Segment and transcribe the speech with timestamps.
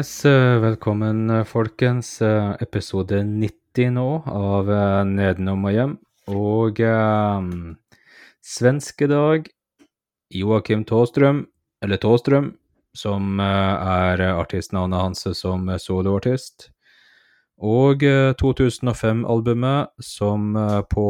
[0.00, 2.22] Yes, eh, velkommen eh, folkens.
[2.22, 4.70] Eh, Episode 90 nå av
[5.04, 5.90] Nedenom og hjem.
[6.32, 7.48] Og eh,
[8.40, 9.50] svenskedag.
[10.32, 11.42] Joakim Tåstrøm,
[11.84, 12.48] eller Tåstrøm,
[12.96, 16.70] som er artistnavnet hans som soloartist.
[17.60, 20.56] Og eh, 2005-albumet, som
[20.96, 21.06] på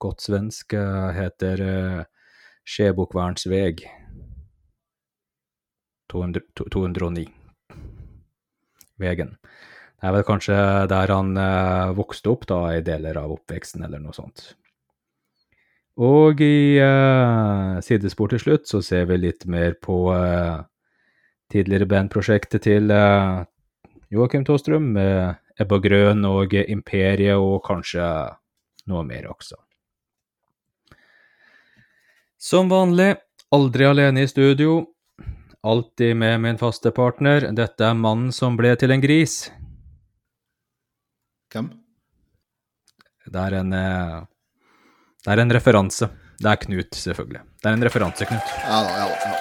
[0.00, 0.78] godt svensk
[1.20, 1.66] heter
[2.64, 3.84] Skjebokverns veg.
[6.08, 6.40] 200,
[6.70, 7.35] 209.
[9.02, 9.36] Vegen.
[9.96, 10.56] Det er vel kanskje
[10.92, 14.50] der han eh, vokste opp, da, i deler av oppveksten, eller noe sånt.
[15.96, 20.58] Og i eh, sidespor til slutt så ser vi litt mer på eh,
[21.52, 23.44] tidligere bandprosjektet til eh,
[24.12, 28.04] Joakim Tåstrøm, med Ebba Grøn og Imperiet, og kanskje
[28.92, 29.56] noe mer også.
[32.36, 33.14] Som vanlig,
[33.56, 34.82] aldri alene i studio.
[35.66, 37.48] Alltid med min faste partner.
[37.50, 39.48] Dette er mannen som ble til en gris.
[41.50, 41.72] Hvem?
[43.26, 44.20] Det er en eh,
[45.24, 46.10] Det er en referanse.
[46.38, 47.42] Det er Knut, selvfølgelig.
[47.58, 48.54] Det er en referanse, Knut.
[48.62, 49.34] Ja da, ja da.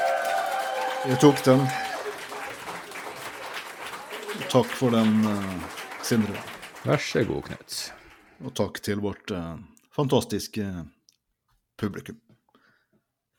[1.12, 1.64] Jeg tok den.
[4.50, 6.42] Takk for den, uh, Sindre.
[6.90, 7.82] Vær så god, Knut.
[8.42, 9.58] Og takk til vårt eh,
[9.94, 10.72] fantastiske
[11.78, 12.18] publikum.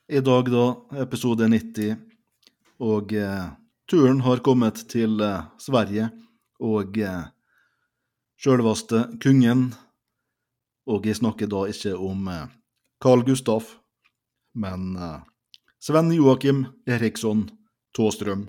[0.07, 0.69] I dag, da,
[1.03, 1.97] episode 90,
[2.83, 3.49] og eh,
[3.89, 6.09] turen har kommet til eh, Sverige
[6.63, 7.27] og eh,
[8.37, 9.71] sjølveste kongen.
[10.87, 12.45] Og jeg snakker da ikke om eh,
[13.03, 13.75] Carl Gustaf,
[14.55, 15.19] men eh,
[15.81, 17.47] Sven Joakim Eriksson
[17.97, 18.47] Tåstrøm.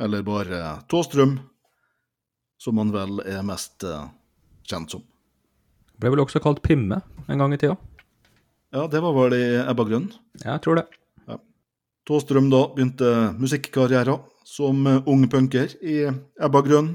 [0.00, 1.38] Eller bare Tåstrøm,
[2.58, 4.08] som han vel er mest eh,
[4.68, 5.04] kjent som.
[6.00, 7.76] Ble vel også kalt Pimme en gang i tida.
[8.74, 10.08] Ja, det var vel i Ebba Grønn.
[10.42, 10.88] Jeg tror det.
[12.04, 13.10] Tåstrøm da begynte
[13.40, 16.04] musikkarrieren som eh, ung punker i
[16.40, 16.94] Ebba Grønn,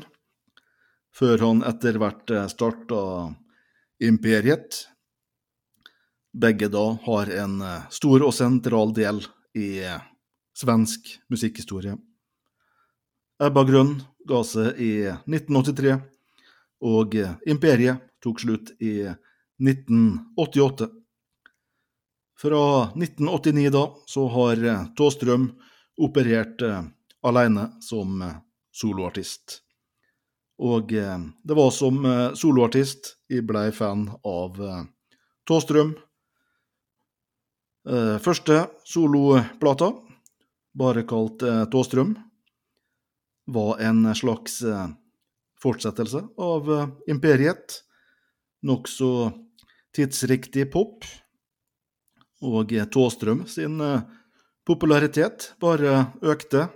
[1.15, 3.01] før han etter hvert starta
[3.99, 4.85] Imperiet.
[6.33, 9.23] Begge da har en eh, stor og sentral del
[9.57, 9.97] i eh,
[10.53, 11.95] svensk musikkhistorie.
[13.41, 13.95] Ebba Grønn
[14.29, 15.97] ga seg i 1983,
[16.85, 20.89] og eh, Imperiet tok slutt i 1988.
[22.41, 25.49] Fra 1989 da, så har eh, Tåstrøm
[25.99, 26.83] operert eh,
[27.27, 28.37] alene som eh,
[28.71, 29.57] soloartist.
[30.63, 34.87] Og eh, det var som eh, soloartist jeg ble fan av eh,
[35.51, 35.91] Tåstrøm.
[37.89, 39.91] Eh, første soloplata,
[40.79, 42.15] bare kalt Tåstrøm,
[43.49, 44.61] var en slags
[45.59, 46.69] fortsettelse av
[47.09, 47.81] Imperiet.
[48.63, 49.09] Nokså
[49.97, 51.03] tidsriktig pop.
[52.39, 54.03] Og Tåstrøm sin eh,
[54.67, 56.69] popularitet bare økte.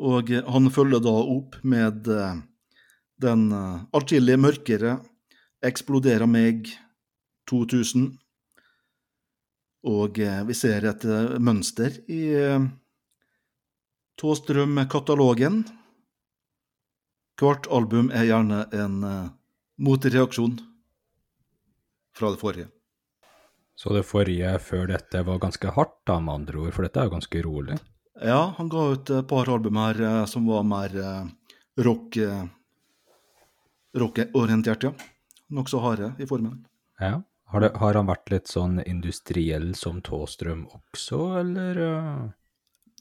[0.00, 2.40] Og han følger da opp med eh,
[3.20, 4.98] den eh, atskillig mørkere
[5.64, 6.68] Eksplodera meg
[7.48, 8.10] 2000.
[9.90, 10.16] Og
[10.48, 11.04] vi ser et
[11.40, 12.22] mønster i
[14.20, 15.62] Tåstrøm-katalogen.
[17.40, 18.98] Hvert album er gjerne en
[19.80, 20.56] motreaksjon
[22.16, 22.68] fra det forrige.
[23.80, 27.08] Så det forrige før dette var ganske hardt, da, med andre ord, for dette er
[27.08, 27.78] jo ganske rolig.
[28.20, 31.30] Ja, han ga ut et par album her eh, som var mer eh,
[31.80, 32.42] rock eh,
[33.96, 34.92] rockorientert, ja.
[35.50, 36.60] Nokså harde i formen.
[37.00, 37.22] Ja.
[37.50, 41.80] Har, det, har han vært litt sånn industriell som Tåstrøm også, eller?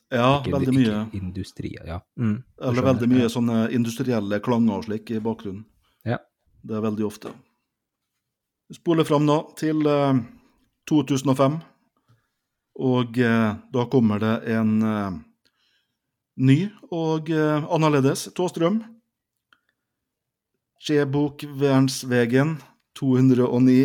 [0.09, 1.03] Ja, Ikke- veldig ikke mye.
[1.19, 1.99] Industriell, ja.
[2.17, 5.67] Mm, Eller veldig mye sånne industrielle klanger og slik i bakgrunnen.
[6.07, 6.17] Ja.
[6.65, 7.35] Det er veldig ofte.
[8.69, 10.17] Vi spoler fram nå til eh,
[10.87, 11.59] 2005,
[12.79, 15.17] og eh, da kommer det en eh,
[16.39, 16.59] ny
[16.95, 18.79] og eh, annerledes Tåstrøm.
[20.79, 22.55] Skjebokvernsvegen
[22.95, 23.81] 209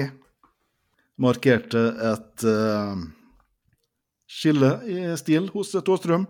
[1.18, 2.44] markerte et
[4.30, 6.28] skille i stil hos Tåstrøm.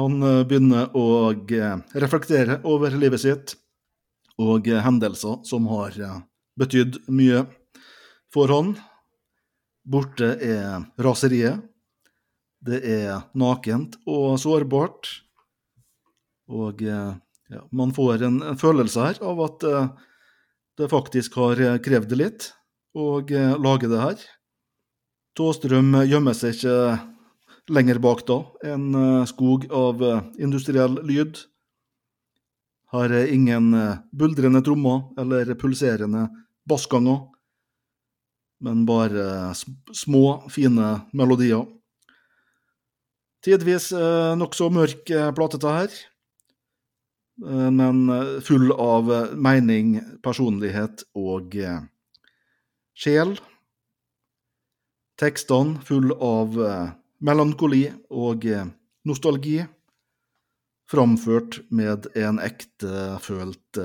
[0.00, 1.32] Han begynner å
[2.00, 3.54] reflektere over livet sitt
[4.40, 6.00] og hendelser som har
[6.58, 7.44] betydd mye
[8.34, 8.74] for han.
[9.84, 11.62] Borte er raseriet.
[12.64, 15.10] Det er nakent og sårbart.
[16.48, 17.12] Og eh,
[17.52, 19.88] ja, man får en, en følelse her av at eh,
[20.78, 22.46] det faktisk har eh, krevd det litt
[22.98, 24.22] å eh, lage det her.
[25.38, 28.40] Tåstrøm gjemmer seg ikke lenger bak da
[28.74, 30.02] en eh, skog av
[30.38, 31.38] industriell lyd.
[32.94, 33.72] Er ingen
[34.14, 36.28] buldrende trommer eller pulserende
[36.70, 37.24] bassganger,
[38.64, 39.52] men bare
[39.92, 41.66] små, fine melodier.
[43.44, 45.96] Tidvis eh, nokså mørk eh, plate, dette her.
[47.44, 48.06] Eh, men
[48.44, 51.58] full av mening, personlighet og
[52.96, 53.36] sjel.
[55.20, 56.56] Tekstene full av
[57.24, 58.48] melankoli og
[59.06, 59.60] nostalgi,
[60.90, 63.82] framført med en ektefølt følt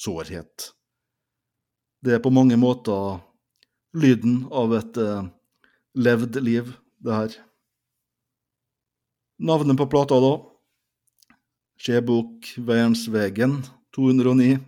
[0.00, 0.70] sårhet.
[2.00, 3.20] Det er på mange måter
[3.96, 5.26] lyden av et eh,
[5.98, 7.36] levd liv, det her.
[9.40, 10.32] Navnet på plata, da?
[11.80, 13.62] Skjebok Vernsvegen
[13.96, 14.58] 209.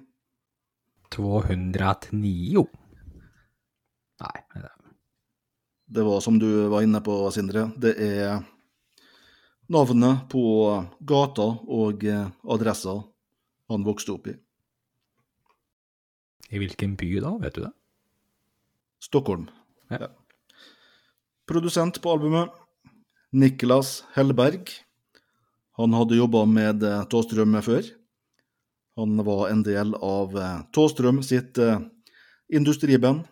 [1.12, 2.64] 209.
[4.22, 4.38] Nei,
[5.92, 7.66] det var som du var inne på, Sindre.
[7.76, 8.40] Det er
[9.72, 10.44] navnet på
[11.04, 12.96] gata og eh, adressa
[13.72, 14.34] han vokste opp i.
[16.52, 17.72] i hvilken by da, vet du det?
[19.02, 19.50] Stockholm.
[19.88, 20.08] Ja.
[21.48, 22.50] Produsent på albumet
[23.32, 24.68] Niklas Hellberg.
[25.76, 27.82] Han hadde jobba med eh, Tåstrøm før.
[28.96, 31.80] Han var en del av eh, Tåstrøm sitt eh,
[32.52, 33.26] industriband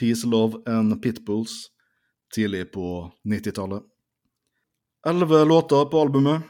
[0.00, 1.70] Peace, Love and Pitbulls
[2.34, 3.82] tidlig på 90-tallet.
[5.06, 6.42] Elleve låter på albumet.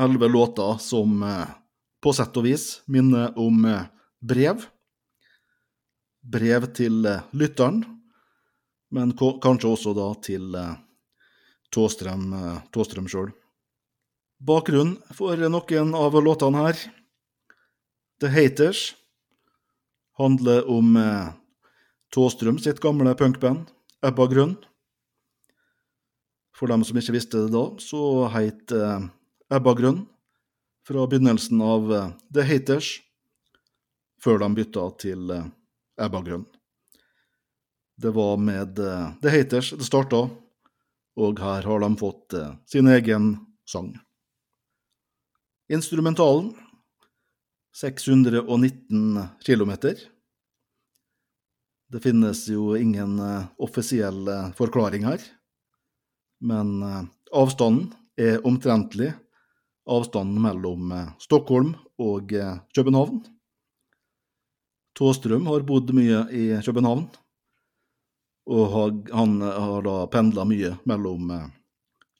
[0.00, 1.20] Elleve låter som
[2.02, 3.64] på sett og vis minner om
[4.20, 4.64] brev.
[6.26, 7.84] Brev til eh, lytteren,
[8.90, 10.72] men kanskje også da til eh,
[11.70, 13.30] Tåstrøm, eh, Tåstrøm sjøl.
[14.42, 16.80] Bakgrunnen for noen av låtene her
[18.20, 18.90] The Haters
[20.18, 20.96] handler om
[22.12, 23.70] Tåstrøm sitt gamle punkband
[24.04, 24.56] Ebba Grønn.
[26.56, 30.02] For dem som ikke visste det da, så het Ebba Grønn
[30.88, 31.88] fra begynnelsen av
[32.32, 32.98] The Haters,
[34.20, 35.32] før de bytta til
[35.98, 36.46] eh, Ebba Grønn.
[37.96, 40.26] Det var med eh, The Haters det starta,
[41.16, 43.36] og her har de fått eh, sin egen
[43.68, 43.94] sang.
[45.72, 46.52] Instrumentalen
[47.76, 49.96] 619 kilometer.
[51.92, 55.22] Det finnes jo ingen eh, offisiell eh, forklaring her,
[56.40, 57.02] men eh,
[57.32, 59.12] avstanden er omtrentlig
[59.86, 63.22] avstanden mellom eh, Stockholm og eh, København.
[64.96, 67.04] Tåstrøm har bodd mye i København,
[68.46, 71.48] og har, han har da pendla mye mellom eh,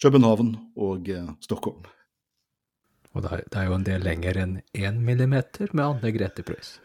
[0.02, 1.86] København og eh, Stockholm.
[3.16, 6.44] Og det er, det er jo en del lenger enn én millimeter med Anne Grete
[6.44, 6.76] Preus.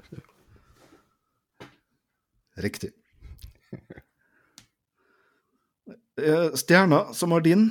[2.67, 2.93] Riktig.
[6.21, 7.63] Eh, Stjerna som har din,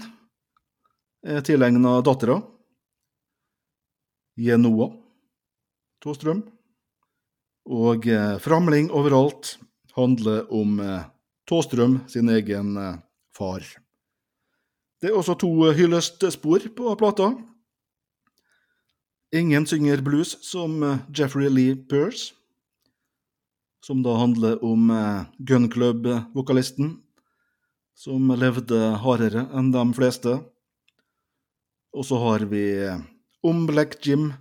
[1.22, 2.38] er tilegna dattera.
[4.40, 4.88] Genoa
[6.02, 6.40] Tåstrøm.
[7.68, 9.58] Og eh, Framling overalt
[9.96, 11.04] handler om eh,
[11.48, 12.98] Tåstrøm sin egen eh,
[13.36, 13.64] far.
[15.00, 17.32] Det er også to hyllestspor på plata.
[19.32, 20.82] Ingen synger blues som
[21.16, 22.34] Jeffrey Lee Pearce
[23.80, 24.90] som da handler om
[25.48, 26.98] Gun Club-vokalisten,
[27.96, 30.34] som levde hardere enn de fleste.
[31.96, 32.66] Og så har vi
[33.40, 34.34] om Black Jim,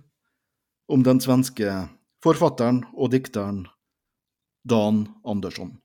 [0.92, 1.72] om den svenske
[2.24, 3.66] forfatteren og dikteren
[4.64, 5.78] Dan Andersson.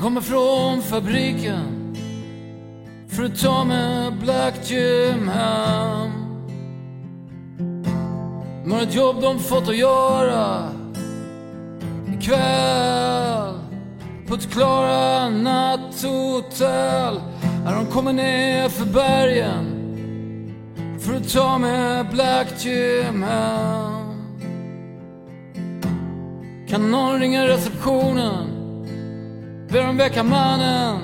[0.00, 1.96] Kommer från fabriken
[3.08, 6.19] för att ta med Black Jim hem.
[8.70, 10.68] De har ett jobb de fått att göra
[12.14, 13.54] ikväll
[14.28, 17.20] på ett Klara natthotell.
[17.64, 19.66] När de kommer ner för bergen
[21.00, 24.24] för att ta med Black Jim hem.
[26.68, 28.46] Kan någon ringa receptionen?
[29.68, 30.98] Ber dem väcka mannen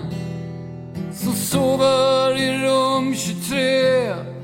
[1.12, 4.35] som sover i rum 23.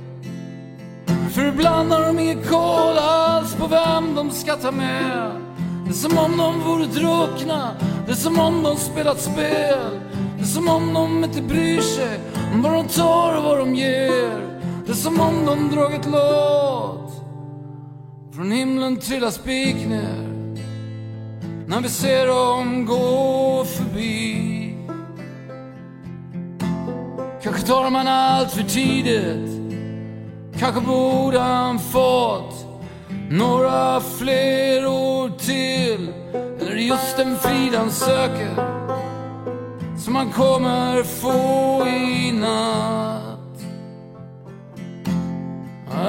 [1.34, 5.30] För ibland har de ingen koll alls på vem de ska ta med.
[5.84, 7.70] Det är som om de vore druckna,
[8.06, 10.00] det är som om de spelat spel.
[10.36, 12.20] Det är som om de inte bryr sig
[12.52, 14.60] om vad de tar och vad de ger.
[14.86, 17.12] Det är som om de dragit låt.
[18.34, 20.28] Från himlen trillar spik ner
[21.66, 24.76] när vi ser dem gå förbi.
[27.42, 29.61] Kanske tar man allt för tidigt.
[30.62, 32.66] Kanske borde han fått
[33.30, 36.12] några fler år till.
[36.60, 38.54] Eller just den frid han söker
[39.98, 43.64] som han kommer få i natt.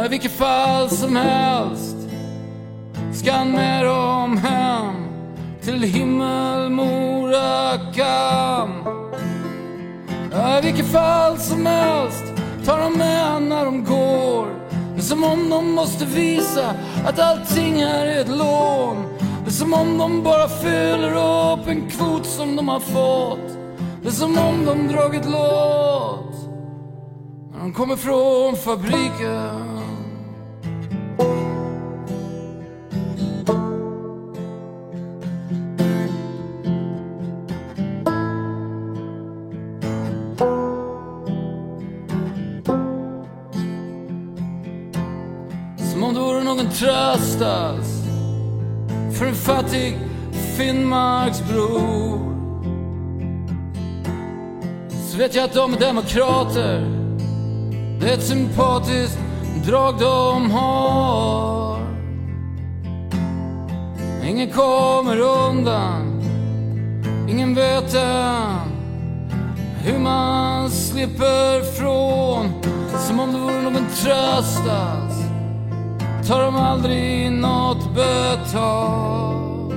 [0.05, 1.98] I vilket fall som helst
[3.13, 4.95] ska han med dem hem
[5.62, 8.69] till himmelmorakam.
[10.33, 12.32] I vilket fall som helst
[12.65, 14.48] tar de med när de går.
[14.93, 16.74] Det är som om de måste visa
[17.05, 19.05] att allting här är ett lån.
[19.43, 23.58] Det är som om de bara fyller upp en kvot som de har fått.
[24.01, 26.34] Det är som om de dragit låt
[27.51, 29.72] när de kommer från fabriken.
[47.37, 48.03] Tröst
[49.13, 49.99] för en fattig
[50.57, 52.33] Finnmarksbror.
[55.09, 56.81] Så vet jag att de är demokrater.
[57.99, 59.19] Det är ett sympatiskt
[59.65, 61.79] drag de har.
[64.25, 66.21] Ingen kommer undan.
[67.29, 68.73] Ingen vet än
[69.83, 72.51] hur man slipper från.
[73.07, 74.67] Som om det vore någon tröst
[76.27, 79.73] tar de aldrig något betalt.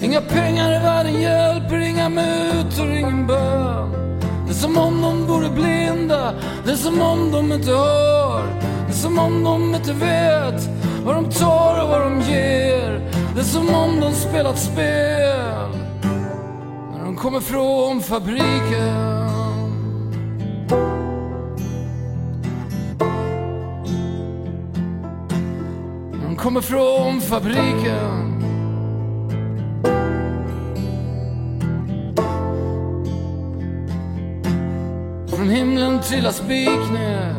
[0.00, 3.90] Inga pengar i världen hjälper, inga mutor, ingen bön.
[4.46, 8.42] Det är som om de vore blinda, det är som om de inte hör.
[8.86, 10.68] Det är som om de inte vet
[11.04, 13.10] vad de tar och vad de ger.
[13.34, 15.68] Det är som om de spelat spel
[16.92, 19.13] när de kommer från fabriken.
[26.44, 28.40] Kommer från fabriken.
[35.28, 37.34] Från himlen trillar spik ner.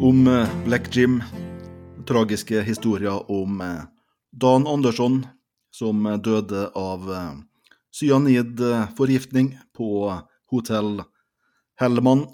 [0.00, 1.22] Om eh, Black Jim,
[2.08, 3.66] tragiske historier om eh,
[4.32, 5.26] Dan Andersson
[5.70, 7.30] som døde av eh,
[8.00, 10.18] cyanidforgiftning på
[10.50, 11.02] hotell
[11.80, 12.26] Hellemann.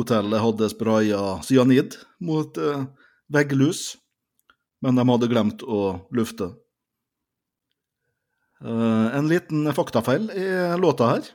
[0.00, 2.84] Hotellet hadde spraya cyanid mot eh,
[3.28, 3.98] vegglus,
[4.80, 5.80] men de hadde glemt å
[6.16, 6.54] lufte.
[8.64, 10.46] Eh, en liten faktafeil i
[10.80, 11.28] låta her.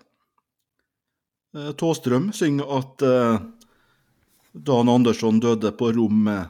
[1.55, 3.38] Eh, Tåstrøm synger at eh,
[4.65, 6.50] Dan Andersson døde på rom eh,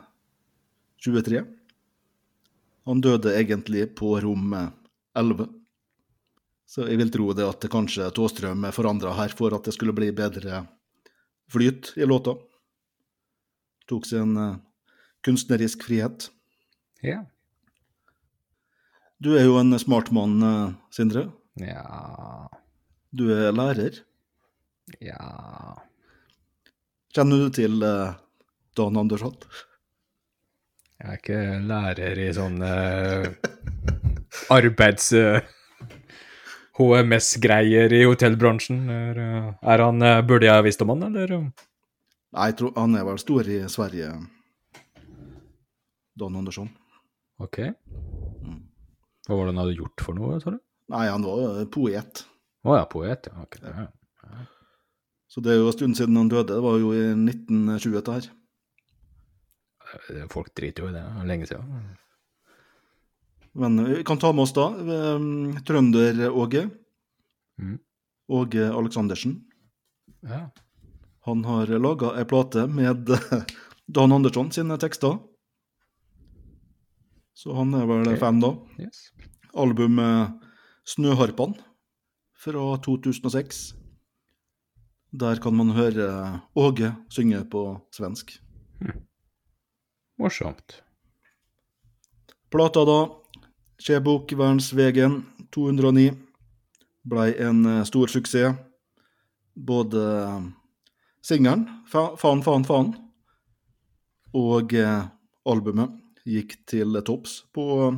[1.03, 1.43] 23.
[2.85, 4.71] Han døde egentlig på rom eh,
[5.19, 5.51] 11.
[6.65, 10.09] Så jeg vil tro det at kanskje Tåstrøm forandra her for at det skulle bli
[10.15, 10.63] bedre
[11.51, 12.35] flyt i låta.
[13.89, 14.57] Tok seg en eh,
[15.25, 16.29] kunstnerisk frihet.
[17.05, 17.23] Ja.
[19.21, 21.29] Du er jo en smart mann, eh, Sindre.
[21.61, 22.49] Ja
[23.15, 24.01] Du er lærer.
[24.99, 25.79] Ja
[27.15, 28.17] Kjenner du til uh,
[28.75, 29.37] Dan Andersson?
[30.99, 33.29] Jeg er ikke lærer i sånn uh,
[34.57, 35.13] arbeids...
[35.15, 35.39] eh,
[36.75, 38.81] HMS-greier i hotellbransjen.
[38.91, 41.35] Er, eh, er han eh, Burde jeg visst om han, eller?
[42.35, 44.11] Nei, jeg tror han er vel stor i Sverige.
[46.19, 46.69] Dan Andersson.
[47.43, 47.61] Ok.
[49.25, 50.59] Hva var det han hadde gjort for noe, sa du?
[50.93, 52.25] Nei, han var eh, poet.
[52.65, 53.45] Å ja, poet, ja.
[53.45, 53.59] ok.
[53.63, 53.89] ja.
[55.31, 56.53] Så det er jo en stund siden han døde.
[56.53, 58.27] Det var jo i 1920, dette her.
[60.31, 61.03] Folk driter jo i det.
[61.27, 61.95] Lenge siden.
[63.55, 65.27] Men vi kan ta med oss da eh,
[65.67, 66.67] Trønder-Åge.
[67.61, 67.77] Mhm.
[68.27, 69.37] Åge Aleksandersen.
[70.25, 70.49] Ja.
[71.25, 73.09] Han har laga ei plate med
[73.95, 75.19] Dan Andersson sine tekster.
[77.35, 78.19] Så han er vel okay.
[78.19, 78.51] fem, da.
[78.81, 79.09] Yes.
[79.53, 80.35] Albumet
[80.87, 81.55] Snøharpan
[82.37, 83.73] fra 2006.
[85.15, 86.07] Der kan man høre
[86.55, 88.35] Åge synge på svensk.
[90.19, 90.81] Morsomt.
[92.51, 92.99] Plata da,
[93.75, 96.13] Skjebokvernsvegen 209,
[97.03, 98.55] blei en eh, stor suksess.
[99.55, 100.03] Både
[101.23, 102.89] singelen, Faen, faen, faen,
[104.35, 105.07] og eh,
[105.47, 105.95] albumet
[106.27, 107.93] gikk til topps på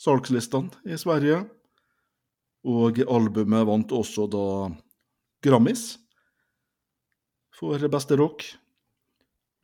[0.00, 1.42] salgslistene i Sverige.
[2.66, 4.46] Og albumet vant også da
[5.42, 5.94] Grammis
[7.56, 8.44] for beste rock.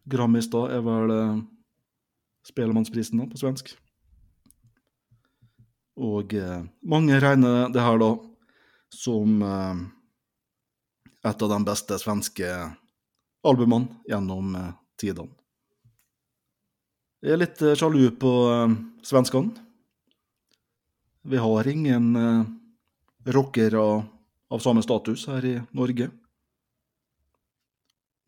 [0.08, 1.12] Grammis da er vel
[2.46, 3.74] Spelemannsprisen på svensk.
[5.96, 8.10] Og eh, mange regner det her da
[8.92, 9.78] som eh,
[11.26, 12.50] et av de beste svenske
[13.46, 15.32] albumene gjennom eh, tidene.
[17.24, 18.30] Jeg er litt sjalu på
[19.02, 19.56] svenskene.
[21.26, 22.12] Vi har ingen
[23.34, 26.06] rockere av samme status her i Norge.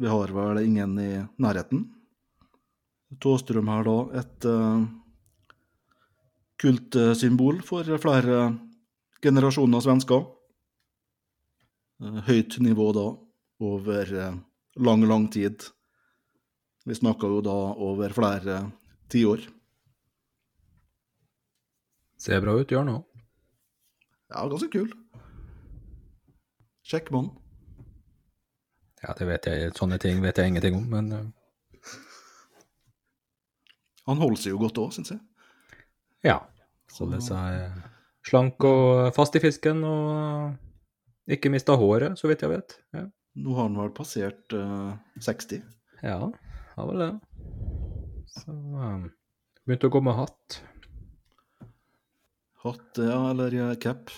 [0.03, 1.85] Vi har vel ingen i nærheten.
[3.23, 4.49] Tåstrøm her, da et
[6.59, 8.41] kultsymbol for flere
[9.25, 10.27] generasjoner svensker.
[12.03, 13.07] Uh, høyt nivå da,
[13.65, 14.39] over uh,
[14.79, 15.67] lang, lang tid.
[16.87, 18.61] Vi snakker jo da over flere
[19.13, 19.43] tiår.
[22.19, 22.97] Ser bra ut, gjør nå.
[24.29, 24.91] Ja, ganske kul.
[26.89, 27.31] Sjekk mann.
[29.03, 29.75] Ja, det vet jeg.
[29.79, 31.27] Sånne ting vet jeg ingenting om, men uh,
[34.09, 35.21] Han holder seg jo godt òg, syns jeg.
[36.27, 36.41] Ja.
[36.99, 37.85] Holder seg
[38.29, 40.57] slank og fast i fisken og
[41.29, 42.77] ikke mista håret, så vidt jeg vet.
[42.97, 43.05] Ja,
[43.39, 45.61] Nå har han vel passert uh, 60.
[46.03, 46.19] ja
[46.79, 47.13] har vel det.
[48.31, 49.09] Så um,
[49.67, 50.61] begynte å gå med hatt.
[52.63, 54.13] Hatt, ja, eller ja, cap.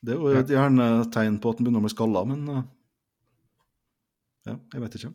[0.00, 2.62] Det er jo et gjerne tegn på at han begynner å bli skalla, men uh,
[4.48, 5.12] Ja, jeg vet ikke.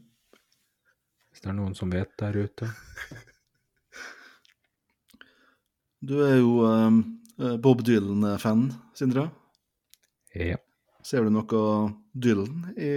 [1.31, 2.69] Hvis det er noen som vet der ute.
[6.05, 6.99] Du er jo um,
[7.63, 9.29] Bob Dylan-fan, Sindre.
[10.35, 10.57] Ja.
[11.05, 11.63] Ser du noe
[12.13, 12.91] Dylan i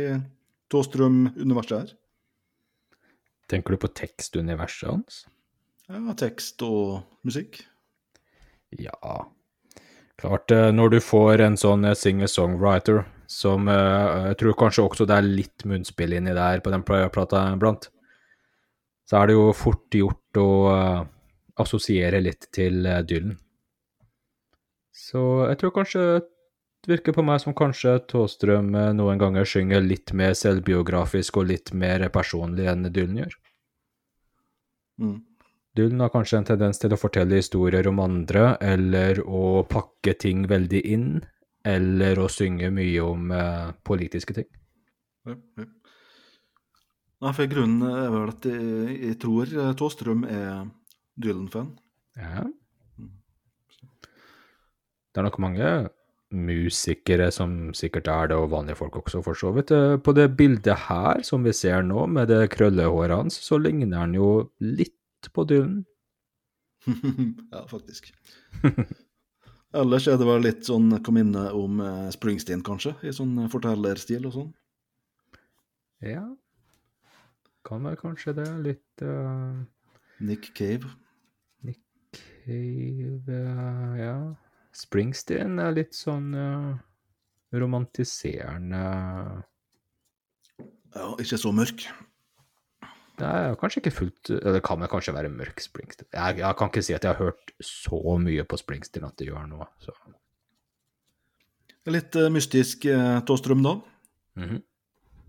[0.73, 1.95] Tåstrøm-universet her?
[3.49, 5.23] Tenker du på tekstuniverset hans?
[5.89, 7.63] Ja, tekst og musikk.
[8.77, 8.93] Ja.
[10.21, 15.17] Klart, eh, når du får en sånn eh, singer-songwriter som Jeg tror kanskje også det
[15.19, 17.91] er litt munnspill inni der på den pla- plata iblant,
[19.05, 20.47] så er det jo fort gjort å
[21.59, 23.37] eh, assosiere litt til eh, Dylan.
[24.95, 26.05] Så jeg tror kanskje
[26.85, 31.51] det virker på meg som kanskje Tåstrøm eh, noen ganger synger litt mer selvbiografisk og
[31.51, 33.35] litt mer personlig enn Dylan gjør.
[35.03, 35.17] Mm.
[35.79, 40.47] Dylan har kanskje en tendens til å fortelle historier om andre, eller å pakke ting
[40.51, 41.11] veldig inn,
[41.67, 44.49] eller å synge mye om eh, politiske ting.
[45.29, 45.69] Ja, ja.
[47.19, 50.69] Nei, for grunnen er vel at jeg, jeg tror eh, Tåstrøm er
[51.19, 51.73] Dylan-fan.
[52.19, 52.47] Ja.
[55.09, 55.71] Det er nok mange
[56.29, 59.73] musikere som sikkert er det, og vanlige folk også, for så vidt.
[59.73, 64.05] Eh, På det bildet her som vi ser nå, med det krøllehåret hans, så ligner
[64.05, 65.85] han jo litt på Dylan.
[67.53, 68.13] ja, faktisk.
[69.79, 72.95] Ellers er det vel litt sånn kom inne om eh, Springsteen, kanskje?
[73.05, 74.53] I sånn eh, fortellerstil og sånn.
[76.05, 76.25] Ja.
[77.69, 78.49] Kan være kanskje det.
[78.65, 79.59] Litt uh,
[80.25, 80.89] Nick Cave.
[82.49, 84.19] Cave eh, Ja.
[84.79, 86.77] Springsteen er litt sånn uh,
[87.57, 88.83] romantiserende
[90.95, 91.83] Ja, ikke så mørk.
[93.19, 96.11] Det er kanskje ikke fullt Eller kan det kanskje være mørk Springsteen.
[96.13, 99.29] Jeg, jeg kan ikke si at jeg har hørt så mye på Springsteen at det
[99.29, 99.67] gjør noe.
[99.83, 99.97] Så.
[101.89, 103.75] Litt uh, mystisk uh, Tåstrøm, da.
[104.39, 104.63] -hmm.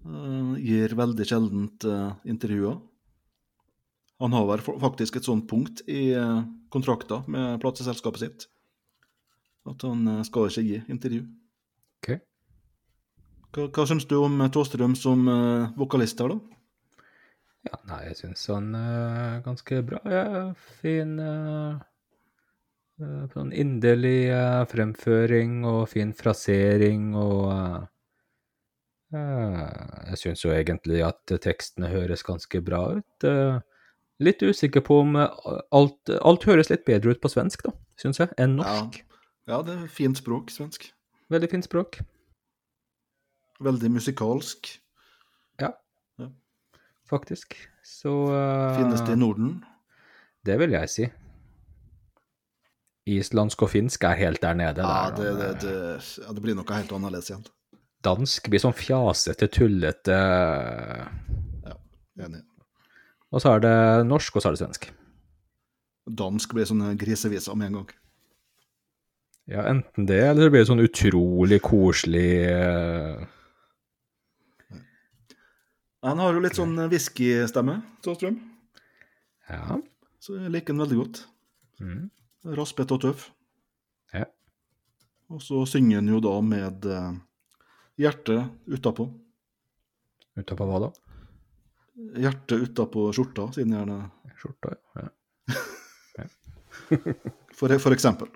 [0.06, 1.90] uh, gir veldig sjeldent
[2.28, 2.80] intervjuer.
[4.20, 6.42] Han har vel faktisk et sånt punkt i uh,
[6.74, 8.48] kontrakta med plateselskapet sitt.
[9.70, 11.26] At han eh, skal ikke gi intervju.
[12.00, 12.14] Ok.
[13.54, 16.60] Hva, hva syns du om eh, Tåstrøm som uh, vokalist her, da?
[17.68, 20.00] Ja, nei, jeg syns han er ganske bra.
[20.08, 20.26] Ja,
[20.80, 21.80] fin uh,
[23.04, 27.84] eh, Sånn inderlig eh, fremføring og fin frasering og eh,
[29.16, 29.62] eh,
[30.12, 33.28] Jeg syns jo egentlig at tekstene høres ganske bra ut.
[33.28, 33.60] Eh,
[34.20, 35.30] litt usikker på om eh,
[35.76, 39.02] alt, alt høres litt bedre ut på svensk, da, syns jeg, enn norsk.
[39.50, 40.90] Ja, det er fint språk, svensk.
[41.34, 42.00] Veldig fint språk.
[43.64, 44.70] Veldig musikalsk.
[45.62, 45.74] Ja,
[46.22, 46.30] Ja.
[47.10, 47.56] faktisk.
[47.84, 49.64] Så uh, Finnes det i Norden?
[50.46, 51.08] Det vil jeg si.
[53.10, 54.84] Islandsk og finsk er helt der nede.
[54.86, 57.48] Ja, der, det, det, det, ja, det blir noe helt annerledes igjen.
[58.06, 60.16] Dansk blir sånn fjasete, tullete
[61.66, 61.74] Ja,
[62.22, 62.44] Enig.
[63.30, 63.76] Og så er det
[64.10, 64.90] norsk, og så er det svensk.
[66.10, 67.92] Dansk blir sånn griseviser med en gang.
[69.50, 73.26] Ja, enten det, eller så blir det sånn utrolig koselig uh...
[76.06, 78.38] Han har jo litt sånn whiskystemme, Tåstrøm.
[79.50, 79.80] Ja.
[80.24, 81.20] Så jeg liker den veldig godt.
[81.84, 82.06] Mm.
[82.56, 83.26] Raspete og tøff.
[84.16, 84.30] Ja.
[85.34, 87.18] Og så synger han jo da med eh,
[88.00, 89.10] hjertet utapå.
[90.40, 90.92] Utapå hva da?
[92.20, 94.10] Hjertet utapå skjorta, siden gjerne
[94.40, 94.76] Skjorta,
[96.18, 96.28] ja.
[97.56, 98.30] for, for eksempel.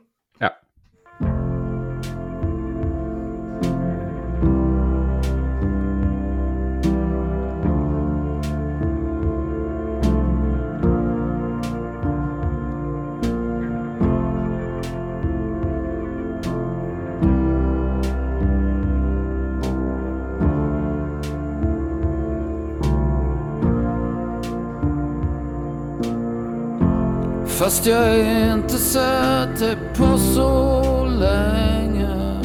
[27.64, 28.20] Fast jag
[28.54, 32.42] inte sett dig på så länge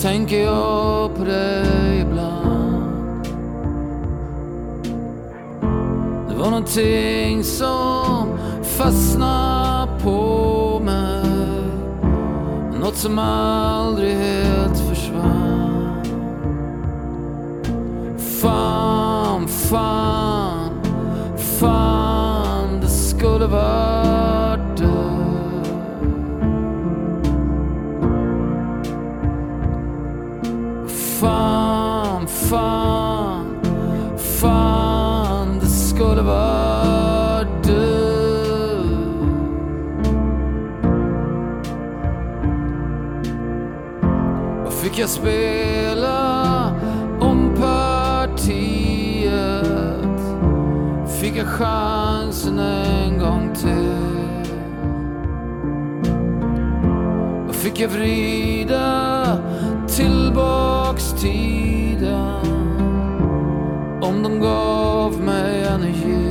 [0.00, 3.24] Tänker jag på dig ibland
[6.28, 11.24] Det var någonting som fastnade på mig
[12.80, 16.04] Något som aldrig helt försvann
[18.42, 20.43] Fan, fan,
[23.54, 24.80] skulle varit
[31.20, 33.46] Faen, fan,
[34.16, 37.84] fan Det skulle vært du
[44.66, 46.18] Och fikk jeg spela
[47.20, 48.44] om partiet?
[51.20, 52.58] Fikk jeg chansen
[57.64, 59.38] Och jeg jag vrida
[59.88, 62.44] tillbaks tiden.
[64.02, 66.23] Om de gav meg energi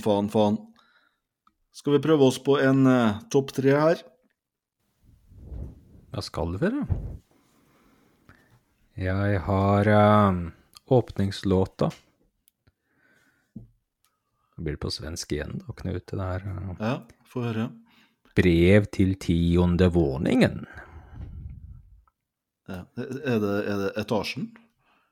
[0.00, 0.56] faen, faen.
[1.72, 4.00] Skal vi prøve oss på en uh, topp tre her?
[6.12, 6.84] Ja, skal vi det?
[9.02, 10.40] Jeg har uh,
[10.92, 11.90] åpningslåta.
[14.56, 16.06] Det blir på svensk igjen, da, Knut.
[16.06, 16.94] Det der eh, Ja,
[17.28, 17.68] få høre.
[18.36, 20.64] Brev til tionde våningen.
[22.68, 22.84] Ja.
[22.96, 24.52] Er, det, er det etasjen?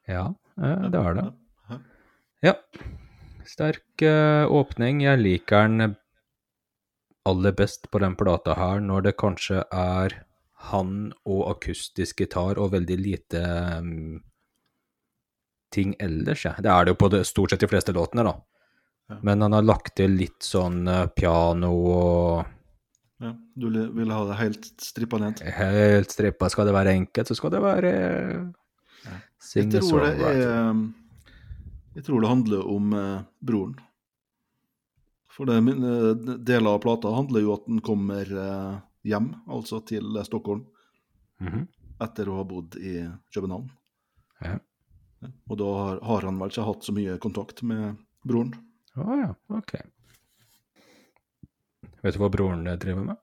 [0.09, 1.27] Ja, det er det.
[2.41, 2.55] Ja.
[3.41, 3.49] Ja.
[3.49, 5.03] Sterk eh, åpning.
[5.05, 5.97] Jeg liker den
[7.29, 10.21] aller best på den plata her, når det kanskje er
[10.71, 13.41] han og akustisk gitar og veldig lite
[13.81, 14.21] um,
[15.73, 16.45] ting ellers.
[16.45, 16.55] Ja.
[16.61, 18.35] Det er det jo på det, stort sett de fleste låtene, da.
[19.11, 19.19] Ja.
[19.27, 22.57] Men han har lagt til litt sånn uh, piano og
[23.21, 23.35] Ja.
[23.53, 25.43] Du vil ha det helt strippa ned?
[25.45, 26.49] helt strippa.
[26.49, 30.73] Skal det være enkelt, så skal det være Jeg singer tror det er.
[31.95, 33.75] Jeg tror det handler om eh, broren.
[35.31, 40.17] For det, eh, deler av plata handler jo at den kommer eh, hjem, altså til
[40.17, 40.67] eh, Stockholm,
[41.41, 41.67] -hmm.
[42.01, 43.71] etter å ha bodd i København.
[44.41, 44.59] Ja.
[45.49, 48.55] Og da har, har han vel ikke hatt så mye kontakt med broren.
[48.97, 49.75] Å ja, ok.
[52.03, 53.17] Vet du hva broren driver med?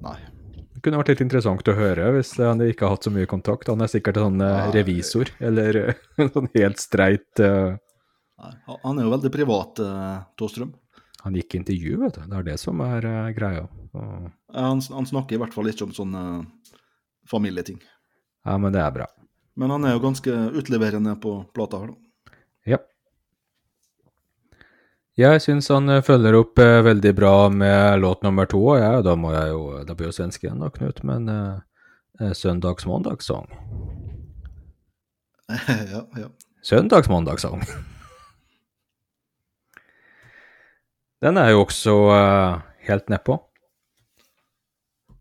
[0.00, 0.39] Nei.
[0.80, 3.68] Det kunne vært litt interessant å høre hvis han ikke har hatt så mye kontakt.
[3.68, 4.40] Han er sikkert sånn
[4.72, 5.98] revisor, eller eh,
[6.32, 7.74] sånn helt streit uh...
[8.40, 10.70] Han- er jo veldig privat, uh, Tåstrøm.
[11.26, 12.22] Han gikk intervju, vet du.
[12.30, 13.66] Det er det som er uh, greia.
[13.92, 16.22] Og, Han, han snakker i hvert fall ikke om sånne
[17.28, 17.76] familieting.
[18.48, 19.10] ja, men det er bra.
[19.60, 22.32] Men han er jo ganske utleverende på plata her, da.
[22.72, 22.80] Ja.
[25.20, 29.02] Jeg syns han eh, følger opp eh, veldig bra med låt nummer to, og jeg,
[29.04, 31.56] da må jeg jo Da blir jo svensk igjen, da, Knut, men eh,
[32.22, 33.50] eh, søndags-mandagssang.
[35.94, 36.28] ja, ja.
[36.64, 37.64] Søndags-mandagssang.
[41.20, 43.36] Den er jo også eh, helt nedpå.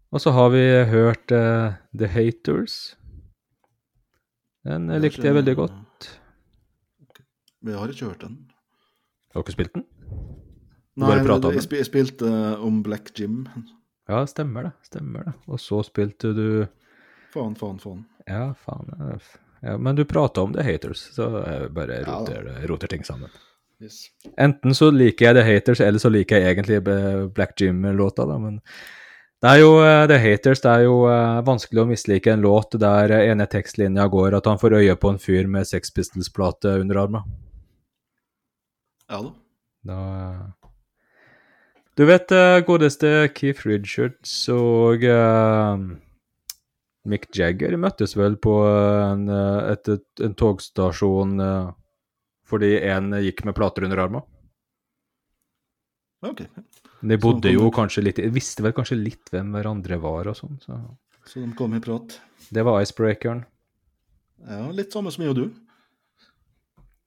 [0.10, 2.78] Og så har vi hørt eh, The Haters.
[4.64, 6.08] Den eh, likte jeg veldig godt.
[7.68, 8.49] Vi har ikke hørt den.
[9.34, 9.86] Har du ikke spilt den?
[11.00, 13.44] Nei, bare pratet om jeg, jeg spilte uh, om Black Jim.
[14.10, 14.72] Ja, stemmer det.
[14.90, 15.36] Stemmer det.
[15.48, 16.50] Og så spilte du
[17.30, 18.02] Faen, faen, faen.
[18.26, 18.90] Ja, faen.
[19.62, 23.30] Ja, men du prater om The Haters, så jeg bare Ja roter, roter ting sammen.
[23.80, 24.08] Yes.
[24.38, 28.40] Enten så liker jeg The Haters, eller så liker jeg egentlig eh, Black Jim-låta, da,
[28.42, 28.58] men
[29.40, 30.96] det er jo eh, The Haters, det er jo
[31.48, 35.22] vanskelig å mislike en låt der ene tekstlinja går at han får øye på en
[35.22, 37.30] fyr med Sex Pistols-plate under armen.
[39.10, 39.34] Ja da.
[39.90, 40.00] Da
[41.98, 45.80] Du vet eh, godeste Keith Richards og uh,
[47.10, 51.72] Mick Jagger møttes vel på en, eh, et, et, en togstasjon uh,
[52.50, 54.26] fordi en gikk med plater under armen.
[56.26, 56.44] Ok.
[57.00, 60.80] De bodde jo kanskje litt Visste vel kanskje litt hvem hverandre var og sånn, så
[61.30, 62.18] Så de kom i prat.
[62.50, 63.44] Det var icebreakeren.
[64.50, 65.46] Ja, litt samme som jeg og du.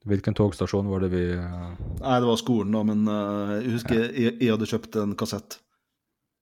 [0.08, 4.00] Hvilken togstasjon var det vi eh, Nei, det var skolen, da, men uh, jeg husker
[4.00, 5.58] jeg, jeg hadde kjøpt en kassett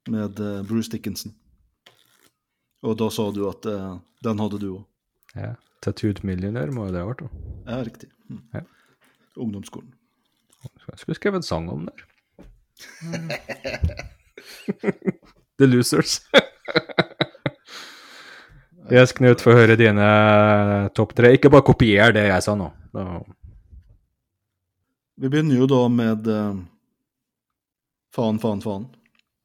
[0.08, 1.34] med uh, Bruce Dickinson.
[2.88, 4.84] Og da sa du at uh, den hadde du òg.
[5.36, 5.52] ja,
[5.84, 7.20] Tattooed Millionaire må jo det ha vært.
[7.26, 7.30] da.
[7.68, 8.08] Ja, riktig.
[8.32, 8.40] Mm.
[8.56, 8.62] Ja.
[9.40, 9.92] Ungdomsskolen.
[10.88, 11.96] Jeg skulle skrevet en sang om det.
[15.60, 16.12] The Losers.
[18.90, 20.02] Yes, Knut, få høre dine
[20.98, 21.28] topp tre.
[21.36, 22.72] Ikke bare kopier det jeg sa nå.
[22.90, 23.20] Da,
[25.20, 26.60] Vi begynner jo da med eh,
[28.16, 28.86] Faen, faen, faen.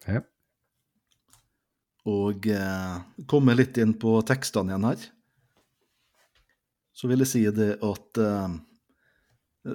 [0.07, 0.21] ja.
[2.07, 2.93] Og eh,
[3.27, 5.03] kommer litt inn på tekstene igjen her.
[6.95, 8.55] Så vil jeg si det at eh,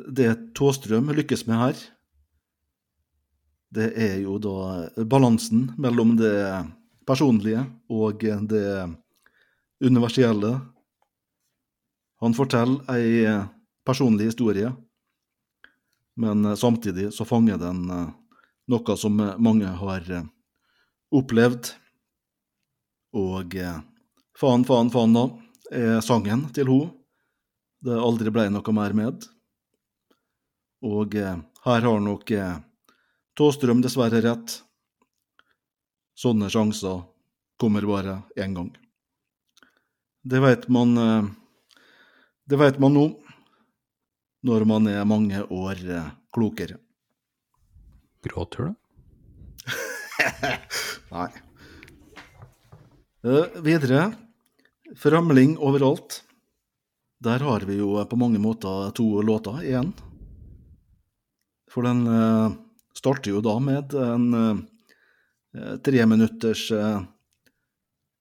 [0.08, 1.84] det Tåstrøm lykkes med her,
[3.70, 6.34] det er jo da balansen mellom det
[7.06, 8.66] personlige og det
[9.84, 10.56] universelle.
[12.24, 13.26] Han forteller ei
[13.86, 14.72] personlig historie,
[16.20, 18.08] men eh, samtidig så fanger den eh,
[18.68, 20.08] noe som eh, mange har
[21.10, 21.72] opplevd.
[23.16, 23.56] Og
[24.38, 25.22] faen, faen, faen da,
[25.74, 26.80] er sangen til ho.
[27.82, 29.24] Det aldri ble noe mer med.
[30.86, 32.30] Og her har nok
[33.34, 34.54] Tåstrøm dessverre rett.
[36.14, 37.02] Sånne sjanser
[37.58, 38.70] kommer bare én gang.
[40.22, 40.94] Det veit man
[42.46, 43.08] Det vet man nå,
[44.46, 46.78] når man er mange år eh, klokere.
[48.24, 48.74] Gråter du?
[51.14, 51.28] Nei.
[53.24, 54.10] Uh, videre.
[54.96, 56.22] Forhamling overalt.
[57.20, 59.92] Der har vi jo på mange måter to låter igjen.
[61.70, 62.52] For den uh,
[62.96, 67.04] starter jo da med en uh, treminutters uh,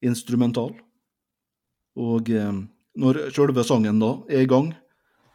[0.03, 0.75] instrumental.
[1.99, 2.29] Og
[2.95, 4.69] når sjølve sangen da er i gang,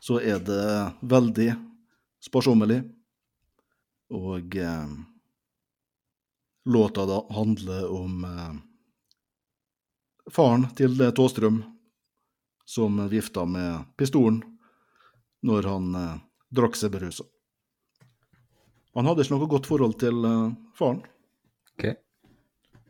[0.05, 0.65] så er det
[1.01, 1.49] veldig
[2.21, 2.83] sparsommelig.
[4.13, 4.91] Og eh,
[6.65, 8.59] låta da handler om eh,
[10.31, 11.63] faren til Tåstrøm,
[12.65, 14.43] som vifta med pistolen
[15.41, 16.21] når han eh,
[16.53, 17.25] drakk seg berusa.
[18.95, 21.01] Han hadde ikke noe godt forhold til eh, faren.
[21.79, 21.97] Okay.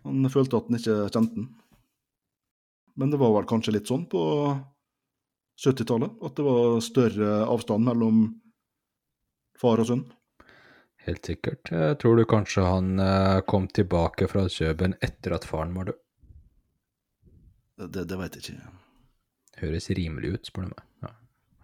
[0.02, 1.50] Han følte at han ikke kjente den.
[2.98, 4.22] Men det var vel kanskje litt sånn på
[5.60, 8.22] 70-tallet, at det var større avstand mellom
[9.60, 10.04] far og sønn.
[11.04, 11.68] Helt sikkert.
[11.70, 16.00] Jeg tror du kanskje han eh, kom tilbake fra Kjøben etter at faren var død.
[17.92, 18.72] Det, det veit jeg ikke.
[19.60, 20.84] Høres rimelig ut, spør du meg.
[21.04, 21.10] Ja.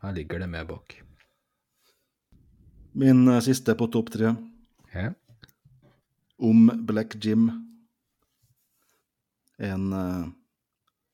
[0.05, 0.99] Her ligger det med bak.
[3.01, 4.35] Min eh, siste på topp tre,
[4.95, 5.11] Ja.
[6.39, 7.49] om Black Jim.
[9.61, 10.29] En eh,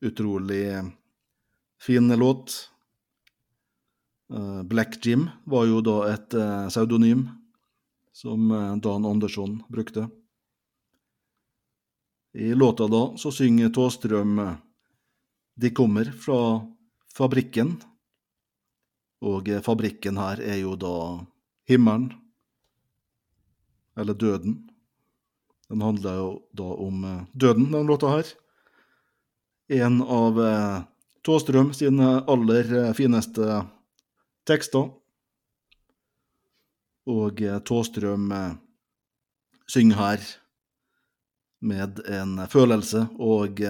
[0.07, 0.65] utrolig
[1.79, 2.71] fin låt.
[4.33, 7.29] Eh, Black Jim var jo da et eh, pseudonym
[8.13, 10.09] som eh, Dan Andersson brukte.
[12.35, 14.41] I låta da så synger Tåstrøm
[15.57, 16.67] De kommer fra
[17.17, 17.79] fabrikken,
[19.25, 21.25] og fabrikken her er jo da
[21.65, 22.11] himmelen,
[23.97, 24.59] eller døden.
[25.71, 28.29] Den handler jo da om døden, den låta her.
[29.73, 30.37] En av
[31.27, 33.65] Tåstrøm sine aller eh, fineste
[34.47, 34.93] tekster.
[37.11, 38.53] Og eh, Tåstrøm eh,
[39.67, 40.29] synger her
[41.67, 43.63] med en følelse og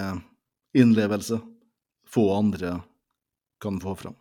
[0.76, 1.38] innlevelse
[2.12, 2.74] få andre
[3.62, 4.16] kan få fram.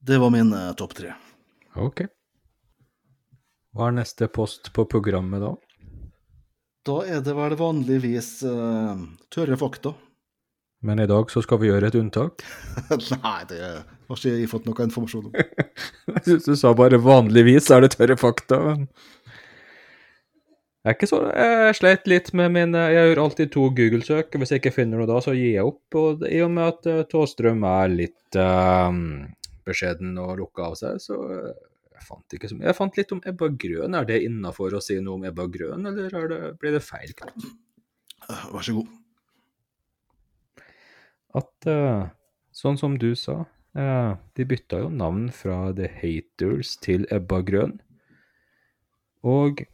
[0.00, 1.10] Det var min topp tre.
[1.76, 2.06] Ok.
[3.76, 5.52] Hva er neste post på programmet da?
[6.88, 8.96] Da er det vel vanligvis uh,
[9.34, 9.92] tørre fakta.
[10.82, 12.42] Men i dag så skal vi gjøre et unntak.
[13.22, 15.34] Nei, det har ikke jeg fått noe informasjon om.
[16.12, 18.58] Jeg syns du sa bare 'vanligvis er det tørre fakta'.
[18.66, 18.88] men-
[20.82, 24.34] Jeg er ikke så, jeg sleit litt med min Jeg gjør alltid to Google-søk.
[24.34, 25.94] Hvis jeg ikke finner noe da, så gir jeg opp.
[25.94, 28.90] Og I og med at uh, Tåstrøm er litt uh,
[29.64, 31.52] beskjeden og lukka av seg, så uh,
[31.94, 32.66] jeg fant ikke så mye.
[32.66, 33.94] Jeg fant litt om Ebba Grøn.
[33.94, 37.14] Er det innafor å si noe om Ebba Grøn, eller er det, blir det feil?
[37.22, 38.90] Eh, Vær så god.
[41.32, 42.08] At uh,
[42.52, 43.42] sånn som du sa,
[43.78, 47.78] uh, de bytta jo navn fra The Haters til Ebba Grøn.
[49.24, 49.64] Og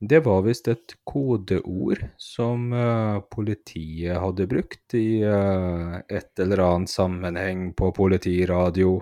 [0.00, 7.70] det var visst et kodeord som uh, politiet hadde brukt i et eller annet sammenheng
[7.76, 8.98] på politiradio.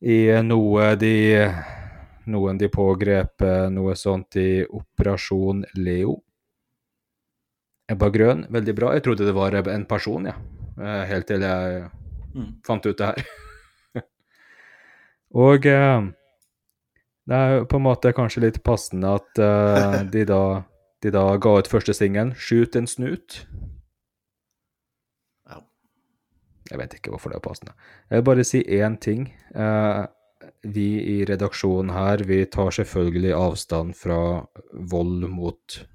[0.00, 1.14] I noe de
[2.30, 6.12] Noen de pågrep, noe sånt i Operasjon Leo.
[7.90, 8.92] Ebba Grøn, veldig bra.
[8.94, 10.36] Jeg trodde det var en person, ja.
[10.78, 11.88] Uh, helt til jeg
[12.30, 12.60] Mm.
[12.62, 13.24] fant ut det her.
[15.34, 16.04] Og uh,
[17.30, 20.42] det er på en måte kanskje litt passende at eh, de, da,
[21.02, 23.44] de da ga ut første singelen, 'Shoot en snut'.
[25.46, 25.60] Ja.
[26.70, 27.76] Jeg vet ikke hvorfor det er passende.
[28.10, 29.28] Jeg vil bare si én ting.
[29.54, 30.06] Eh,
[30.64, 30.88] vi
[31.20, 35.86] i redaksjonen her, vi tar selvfølgelig avstand fra vold mot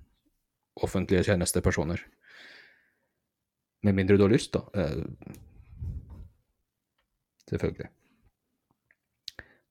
[0.84, 2.00] offentlige tjenestepersoner.
[3.86, 4.63] Med mindre du har lyst, da.
[4.74, 5.04] Eh,
[7.50, 7.89] selvfølgelig.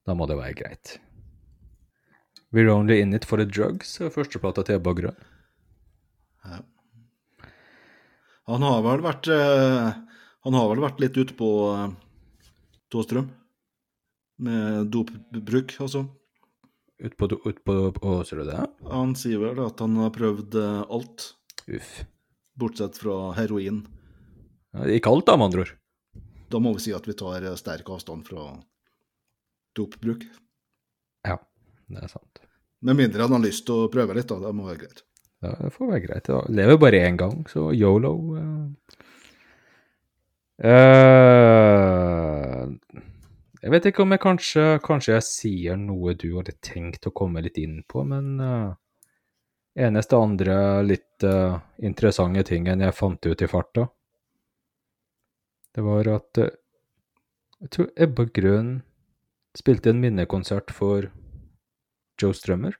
[0.05, 0.97] Da må det være greit.
[2.55, 5.17] We're Only In It For The Drugs er førsteplata til Ebba Grønn.
[6.45, 6.61] Ja.
[8.45, 9.87] Han har vel vært eh,
[10.45, 11.87] Han har vel vært litt ute på eh,
[12.93, 13.31] Tåstrøm
[14.45, 16.03] med dopbruk, altså.
[17.01, 18.61] Ut på, ut på Å, ser du det?
[18.91, 21.25] Han sier vel at han har prøvd alt,
[21.71, 21.91] Uff.
[22.59, 23.81] bortsett fra heroin.
[24.95, 25.73] Ikke alt, da, med andre ord.
[26.51, 28.49] Da må vi si at vi tar eh, sterk avstand fra
[29.75, 30.25] dopbruk.
[31.25, 31.39] Ja,
[31.91, 32.43] det er sant.
[32.85, 34.37] Med mindre han har lyst til å prøve litt, da.
[34.43, 35.03] Det må være greit.
[35.43, 36.29] Ja, Det får være greit.
[36.29, 36.41] Da.
[36.49, 38.13] Lever bare én gang, så yolo.
[40.55, 40.69] Uh,
[43.59, 47.43] jeg vet ikke om jeg kanskje Kanskje jeg sier noe du hadde tenkt å komme
[47.43, 48.71] litt inn på, men uh,
[49.75, 50.55] eneste andre
[50.87, 53.89] litt uh, interessante tingen jeg fant ut i farta,
[55.75, 56.53] det var at eh,
[57.61, 58.73] jeg tror Ebba Grøn
[59.55, 61.09] spilte en minnekonsert for
[62.21, 62.75] Joe Strømmer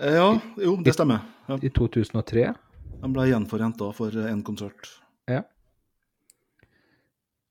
[0.00, 1.20] Eh, Ja, jo, det stemmer.
[1.48, 1.58] Ja.
[1.60, 2.46] i 2003.
[3.02, 4.88] Han ble gjenforent da for en konsert.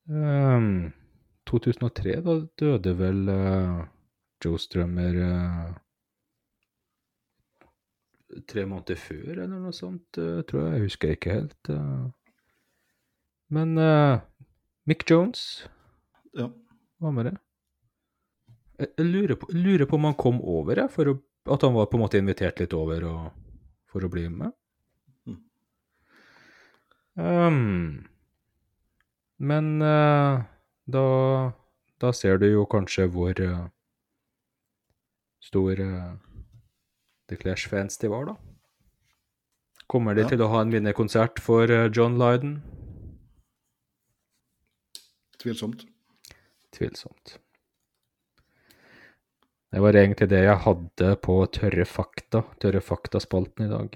[0.09, 0.91] Ehm,
[1.45, 3.83] 2003, da døde vel uh,
[4.43, 5.69] Joe Strømmer uh,
[8.47, 10.73] tre måneder før, eller noe sånt, uh, tror jeg.
[10.73, 11.69] Jeg husker ikke helt.
[11.69, 12.09] eh.
[13.51, 14.21] Men uh,
[14.87, 15.67] Mick Jones
[16.37, 16.47] Ja.
[17.01, 17.33] hva med det.
[18.79, 21.15] Jeg, jeg lurer, på, jeg lurer på om han kom over, jeg, for å,
[21.53, 23.25] at han var på en måte invitert litt over og,
[23.91, 24.55] for å bli med.
[25.27, 25.37] Mm.
[27.19, 28.07] Um,
[29.43, 30.41] men uh,
[30.95, 31.03] da,
[32.01, 33.67] da ser du jo kanskje hvor uh,
[35.43, 35.75] stor
[37.27, 38.37] The Clash-fans de var, da.
[39.91, 40.31] Kommer de Ja.
[40.31, 42.61] til å ha en minnekonsert for John Lydon?
[45.41, 45.85] Tvilsomt.
[46.75, 47.39] Tvilsomt.
[49.71, 53.93] Det var egentlig det jeg hadde på Tørre fakta, Tørre fakta-spalten i dag.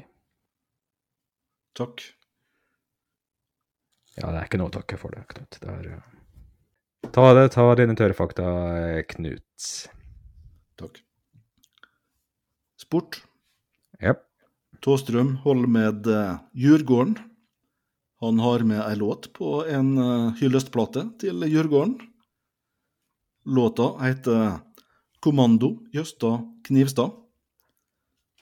[1.75, 2.03] Takk.
[4.15, 5.57] Ja, det er ikke noe å takke for det, Knut.
[5.59, 8.45] Det er, eh, ta det, ta dine tørre fakta,
[8.79, 9.67] eh, Knut.
[10.79, 11.01] Takk.
[12.79, 13.19] Sport.
[13.99, 14.23] Yep.
[14.81, 17.17] Tåstrøm holder med eh, Djurgården.
[18.23, 21.97] Han har med ei låt på en eh, hyllestplate til Djurgården.
[23.45, 24.59] Låta heter
[25.19, 27.11] Kommando Jøsta Knivstad.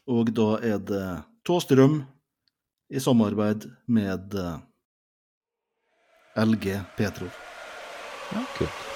[0.07, 1.05] Og da er det
[1.47, 2.03] Tåstrøm
[2.93, 4.57] i samarbeid med eh,
[6.45, 7.33] LG Petrov.
[8.33, 8.92] Ja, kult.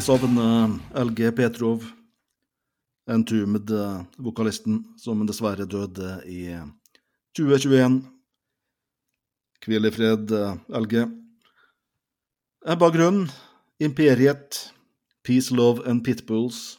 [0.00, 1.82] Vi savner LG Petrov,
[3.10, 6.46] Entombed-vokalisten, som dessverre døde i
[7.36, 7.98] 2021.
[9.66, 10.32] Hvil i fred,
[10.72, 11.02] LG.
[12.64, 13.26] Ebba Grønn,
[13.76, 14.62] Imperiet,
[15.20, 16.78] Peace, Love and Pitbulls.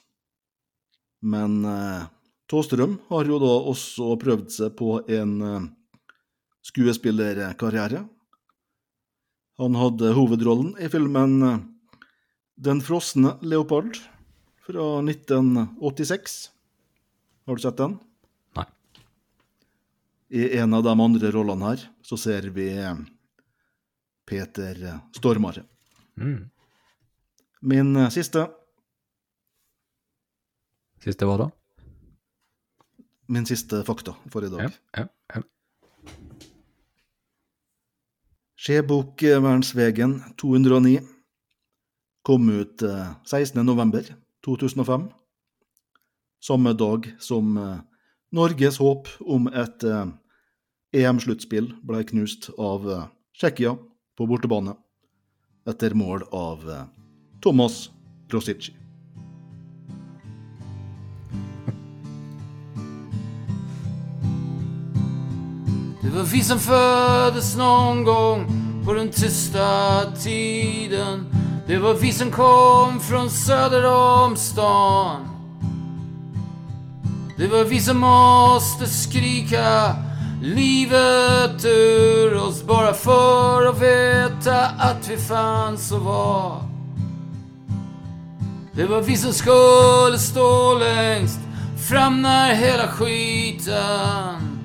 [1.21, 2.09] Men eh,
[2.49, 5.67] Tåstrøm har jo da også prøvd seg på en eh,
[6.71, 8.01] skuespillerkarriere.
[9.61, 11.61] Han hadde hovedrollen i filmen eh,
[12.55, 13.97] Den frosne leopard
[14.65, 16.51] fra 1986.
[17.45, 17.97] Har du sett den?
[18.55, 18.65] Nei.
[20.29, 22.69] I en av de andre rollene her så ser vi
[24.25, 25.63] Peter Stormare.
[26.17, 26.49] Mm.
[27.61, 28.47] Min siste
[31.01, 31.47] Siste hva da?
[33.31, 34.67] Min siste fakta for i dag.
[34.67, 35.41] Ja, ja, ja.
[38.61, 40.99] Skjebokvernsvegen 209
[42.21, 45.07] kom ut eh, 16.11.2005,
[46.41, 47.79] samme dag som eh,
[48.31, 50.05] Norges håp om et eh,
[51.01, 53.07] EM-sluttspill ble knust av eh,
[53.37, 53.75] Tsjekkia
[54.17, 54.75] på bortebane,
[55.67, 56.85] etter mål av eh,
[57.41, 57.89] Thomas
[58.31, 58.75] Rosici.
[66.01, 68.45] Det var vi som föddes någon gång
[68.85, 71.25] på den tysta tiden.
[71.71, 75.27] Det var vi som kom från söder om stan.
[77.37, 79.95] Det var vi som måste skrika
[80.41, 86.61] livet ur oss bara för att veta att vi fanns och var.
[88.73, 91.39] Det var vi som skulle stå längst
[91.89, 94.59] fram när hela skiten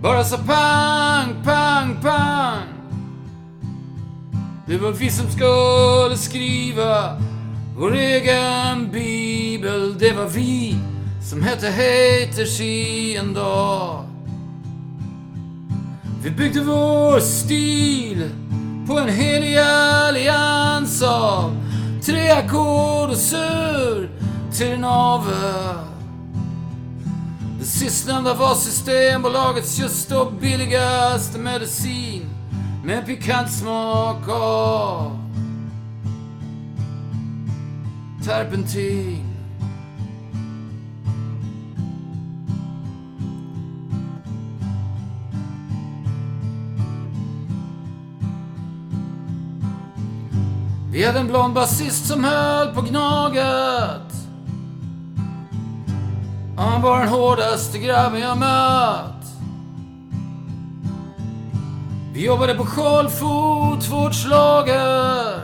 [0.00, 2.71] bara sa pang, pang, pang.
[4.66, 7.18] Det var vi som skulle skriva
[7.76, 9.98] vår egen bibel.
[9.98, 10.76] Det var vi
[11.30, 14.04] som hette haters i en dag.
[16.22, 18.30] Vi bygde vår stil
[18.86, 21.56] på en helig allians av
[22.06, 24.08] tre akkord og sur
[24.52, 25.86] till navel.
[27.58, 32.31] Det sistnämnda var Systembolagets just og billigaste medicin
[32.84, 35.18] med pikant smak av
[38.24, 39.28] terpentin.
[50.92, 54.12] Vi hade en blond basist som höll på Gnaget.
[56.56, 59.21] Han var den hårdaste grabben jag mött.
[62.14, 65.40] Vi jobbade på Karlfot, vårt slager.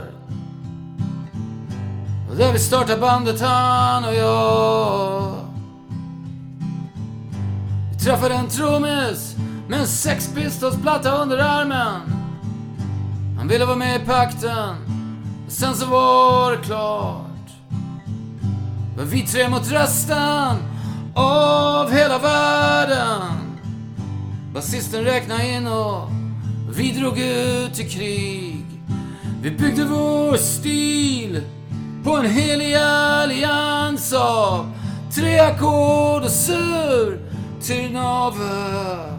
[2.31, 5.35] Och där vi startade bandet han och jag.
[7.93, 9.37] Vi träffade en trummis
[9.69, 10.35] med en Sex
[11.23, 12.01] under armen.
[13.39, 14.77] Han ville vara med i pakten.
[15.45, 17.25] men sen så var det klart.
[18.97, 20.57] Men vi tre mot resten
[21.15, 23.23] av hela världen.
[24.55, 26.18] Basisten räknade in och
[26.79, 28.65] vi drog ut i krig.
[29.43, 31.43] Vi byggde vår stil
[32.05, 34.73] på en helig allians av
[35.15, 37.21] tre ackord och sur
[37.63, 39.19] till navel.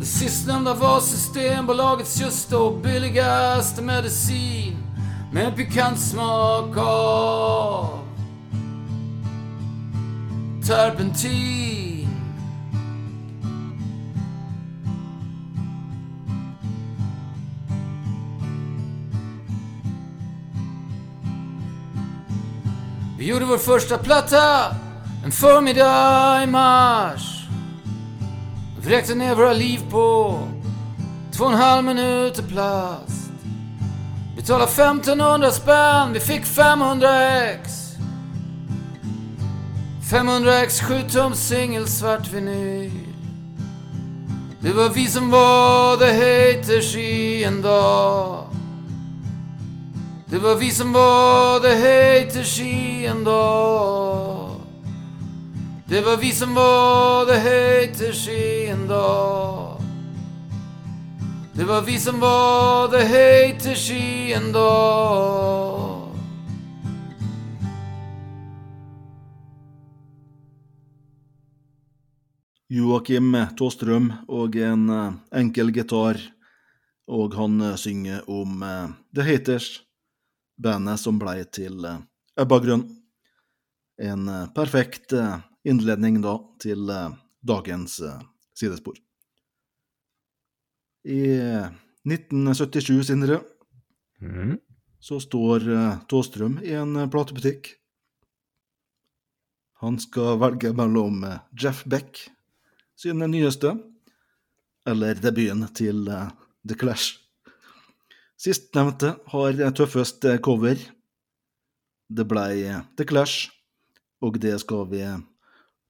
[0.00, 4.76] Det sistnämnda var Systembolagets just då billigaste medicin
[5.32, 7.98] med en pikant smak av
[10.66, 11.87] terpentin.
[23.28, 24.76] Gjorde vår första platta
[25.24, 27.46] en förmiddag i mars.
[28.80, 30.38] Vräkte ner våra liv på
[31.32, 33.30] två och en halv minuter plast.
[34.36, 37.70] Betalade 1500 spänn, vi fick 500 ex.
[40.10, 42.92] 500 x 7 tum singel svart vinyl.
[44.60, 48.47] Det var vi som var the haters i en dag.
[50.30, 54.56] Det var vi som var the haters i da.
[55.88, 59.78] Det var vi som var the haters i da.
[61.54, 66.04] Det var vi som var the haters i da.
[72.68, 76.20] Joakim Tåstrøm og en eh, enkel gitar,
[77.08, 79.87] og han eh, synger om det The Haters
[80.58, 82.00] bandet som blei til eh,
[82.38, 82.84] Ebba Grønn.
[83.98, 86.90] En eh, perfekt eh, innledning da til
[87.42, 87.98] dagens
[88.58, 88.98] sidespor.
[91.08, 91.68] I eh,
[92.08, 93.40] 1977, Sindre,
[94.22, 94.56] mm.
[95.02, 95.66] så står
[96.08, 97.74] Tåstrøm i en platebutikk.
[99.82, 101.20] Han skal velge mellom
[101.52, 102.24] Jeff Beck
[102.98, 103.76] sin nyeste,
[104.88, 107.27] eller debuten til The Clash.
[108.38, 110.78] Sistnevnte har tøffest eh, cover.
[112.08, 113.48] Det ble eh, The Clash,
[114.22, 115.18] og det skal vi eh,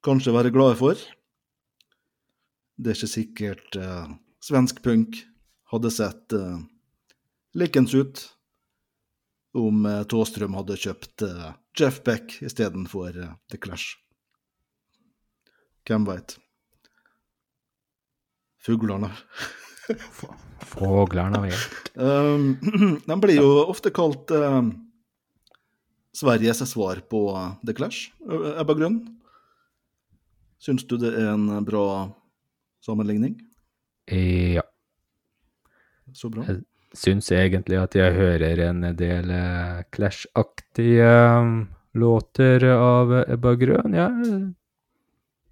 [0.04, 0.96] kanskje være glade for.
[2.78, 4.08] Det er ikke sikkert eh,
[4.40, 5.20] svensk punk
[5.74, 6.58] hadde sett eh,
[7.58, 8.24] likens ut
[9.58, 11.46] om eh, Tåstrøm hadde kjøpt eh,
[11.76, 13.98] Jeff Beck istedenfor eh, The Clash.
[15.84, 16.38] Hvem veit?
[18.64, 19.12] Fuglene.
[20.68, 21.46] Fåglerne av
[21.98, 22.52] Um,
[23.06, 24.62] de blir jo ofte kalt uh,
[26.14, 28.12] Sveriges svar på eh, The Clash,
[28.60, 29.00] Ebba Grønn.
[30.58, 32.08] Syns du det er en bra
[32.86, 33.36] sammenligning?
[34.10, 34.64] Ja.
[36.14, 36.46] Så bra.
[36.48, 36.64] Jeg
[36.96, 41.52] syns egentlig at jeg hører en del eh, Clash-aktige eh,
[41.98, 43.94] låter av Ebba Grøn.
[43.94, 44.08] Ja,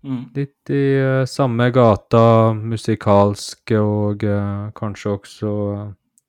[0.04, 0.24] Mm.
[0.36, 5.86] litt i uh, samme gata musikalsk og uh, kanskje også uh,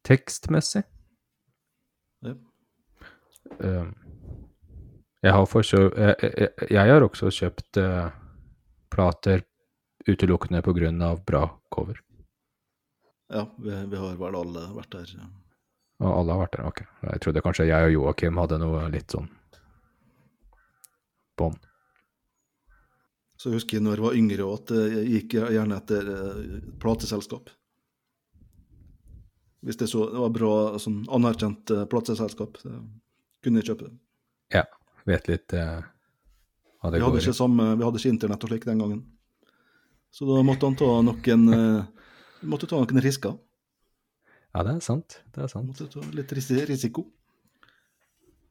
[0.07, 0.82] tekstmessig.
[2.26, 2.34] Ja.
[3.59, 3.91] Um,
[5.26, 8.09] jeg har forsø jeg, jeg, jeg har også kjøpt eh,
[8.93, 9.41] plater
[10.07, 11.43] utelukkende på grunn av bra
[11.74, 11.99] cover.
[13.34, 15.15] Ja, vi, vi har vel alle vært der.
[15.99, 16.84] Og alle har vært der, ok.
[17.09, 19.28] Jeg trodde kanskje jeg og Joakim hadde noe litt sånn
[21.38, 21.66] bånd.
[23.38, 27.51] Så jeg husker når jeg var yngre at jeg gikk gjerne etter eh, plateselskap.
[29.65, 33.93] Hvis det, så, det var bra, sånn anerkjent eh, plateselskap, kunne jeg kjøpe det.
[34.55, 34.63] Ja,
[35.09, 35.83] vet litt uh,
[36.81, 37.23] hva det Vi går i.
[37.27, 39.01] vi hadde ikke internett og slik den gangen.
[40.11, 42.07] Så da måtte han ta noen eh,
[42.47, 43.35] måtte ta noen risker.
[44.55, 45.19] Ja, det er sant.
[45.35, 45.67] Det er sant.
[45.69, 47.05] Måtte ta litt risi risiko.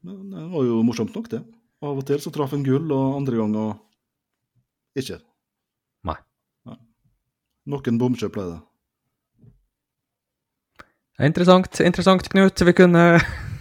[0.05, 1.41] Men det var jo morsomt nok, det.
[1.83, 3.75] Av og til så traff en gull, og andre ganger
[5.03, 5.19] ikke.
[6.07, 6.17] Nei.
[7.67, 8.57] Noen bomkjøp ble det.
[11.17, 12.61] Er interessant, interessant, Knut.
[12.61, 13.05] Vi kunne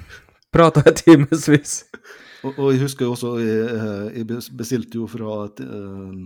[0.55, 1.79] prata i timevis.
[2.45, 6.19] Og, og jeg husker også, jeg, eh, jeg bestilte jo fra et, eh,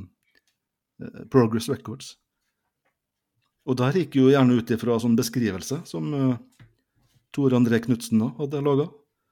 [1.06, 2.16] eh, Progress Records.
[3.70, 6.38] Og der gikk jo gjerne ut ifra sånn beskrivelse som uh,
[7.30, 8.86] Tor André Knutsen hadde laga.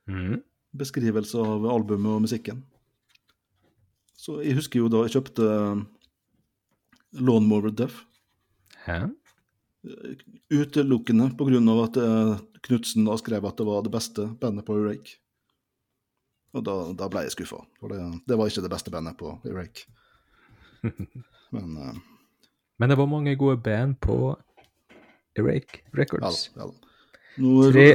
[0.06, 0.36] Mm.
[0.78, 2.60] Beskrivelse av albumet og musikken.
[4.18, 5.82] Så jeg husker jo da jeg kjøpte eh,
[7.22, 8.02] Lawnmower Deaf.
[8.84, 9.06] Hæ?
[10.50, 12.34] Utelukkende på grunn av at eh,
[12.66, 15.20] Knutsen da skrev at det var det beste bandet på Erake.
[16.56, 19.36] Og da, da ble jeg skuffa, for det, det var ikke det beste bandet på
[19.46, 19.86] Erake.
[21.54, 21.94] Men uh,
[22.78, 24.34] Men det var mange gode band på
[25.38, 26.48] Erake Records.
[26.56, 26.70] Ja, Ja.
[27.38, 27.92] Nå Tre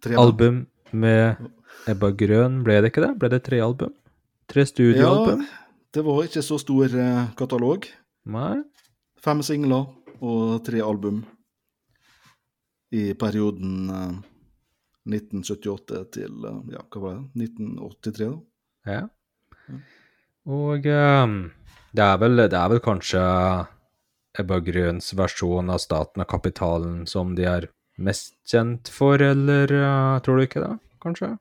[0.00, 0.16] tre.
[0.16, 1.36] Album med
[1.88, 3.10] Ebba Grøn, ble det ikke det?
[3.20, 3.92] Ble det tre album?
[4.50, 5.44] Tre studioalbum?
[5.44, 7.86] Ja, det var ikke så stor eh, katalog.
[8.28, 8.58] Nei?
[9.24, 9.86] Fem singler
[10.24, 11.22] og tre album
[12.94, 14.16] i perioden eh,
[15.10, 18.30] 1978 til eh, ja, hva var det, 1983.
[18.30, 18.94] da.
[18.94, 19.02] Ja.
[20.44, 21.38] Og um,
[21.96, 23.22] det, er vel, det er vel kanskje
[24.38, 30.20] Ebba Grøns versjon av Staten og kapitalen som de er mest kjent for, eller uh,
[30.24, 30.74] tror du ikke det?
[31.04, 31.34] Kanskje?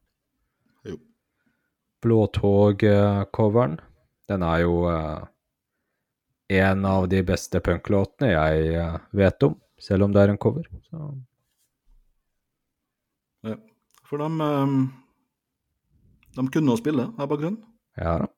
[2.03, 2.09] Jo.
[2.09, 3.79] Blåtog-coveren.
[4.27, 5.19] Den er jo eh,
[6.59, 10.67] en av de beste punklåtene jeg eh, vet om, selv om det er en cover.
[10.89, 11.09] Så.
[13.47, 13.57] Ja.
[14.07, 14.77] For de, eh,
[16.39, 17.59] de kunne å spille, Ebba Grønn.
[17.99, 18.31] Ja da.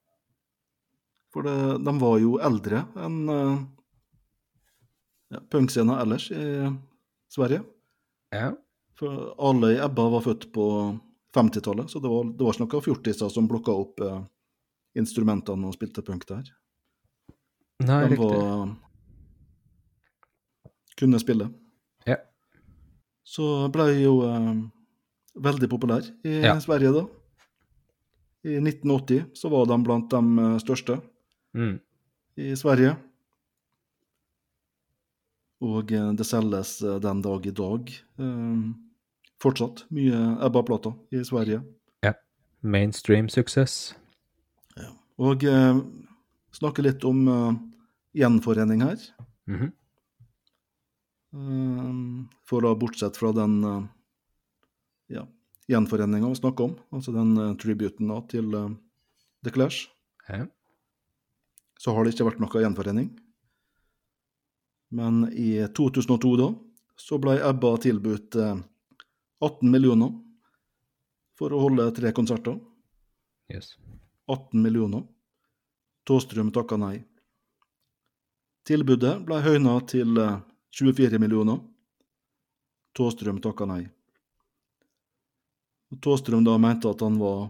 [1.36, 3.18] For det, de var jo eldre enn
[5.28, 6.70] ja, punkscena ellers i
[7.28, 7.59] Sverige.
[8.32, 8.53] Ja.
[8.95, 10.68] For alle i Ebba var født på
[11.36, 14.21] 50-tallet, så det var, det var ikke noen fjortiser som plukka opp eh,
[14.99, 16.47] instrumentene og spilte punk der.
[17.83, 18.29] Nei, De riktig.
[18.31, 18.71] var
[20.95, 21.49] kunne spille.
[22.07, 22.15] Ja.
[23.27, 24.53] Så ble jo eh,
[25.43, 26.55] veldig populær i Ja.
[26.63, 27.03] Sverige da.
[28.45, 31.01] I 1980 så var de blant de eh, største
[31.55, 31.77] Mm.
[32.38, 32.95] i Sverige.
[35.65, 38.65] Og eh, det selges eh, den dag i dag eh,
[39.41, 41.61] fortsatt mye Ebba-plater i Sverige.
[42.05, 42.13] Ja.
[42.61, 43.93] Mainstream suksess.
[45.21, 45.77] Og eh,
[46.51, 47.57] snakke litt om eh,
[48.19, 48.99] gjenforening her.
[49.47, 49.69] Mhm.
[51.36, 53.83] Eh, For da bortsett fra den eh,
[55.15, 55.23] ja,
[55.71, 58.69] gjenforeninga vi snakker om, altså den eh, tributen da, til eh,
[59.45, 59.88] The Clash,
[60.29, 60.45] Ja.
[61.79, 63.09] så har det ikke vært noe gjenforening.
[64.95, 66.47] Men i 2002 da,
[66.97, 68.59] så ble ABBA tilbudt eh,
[69.46, 70.14] 18 millioner
[71.38, 72.58] for å holde tre konserter.
[73.52, 73.76] Yes.
[74.32, 75.04] 18 millioner.
[76.06, 77.00] Tåstrøm takka nei.
[78.66, 80.38] Tilbudet ble høyna til eh,
[80.74, 81.60] 24 millioner.
[82.98, 83.84] Tåstrøm takka nei.
[86.02, 87.48] Tåstrøm da mente at han var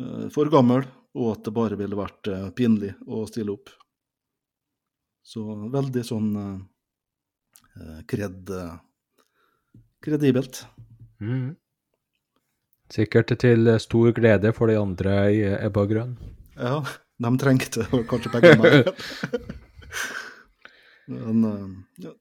[0.00, 3.72] eh, for gammel, og at det bare ville vært eh, pinlig å stille opp.
[5.24, 6.56] Så veldig sånn eh,
[7.80, 10.64] eh, kred, eh, kredibelt.
[11.24, 11.44] Mhm.
[12.92, 16.18] Sikkert til stor glede for de andre i Ebba Grønn.
[16.54, 16.82] Ja,
[17.24, 18.90] de trengte kanskje begge meg.
[21.08, 21.42] Men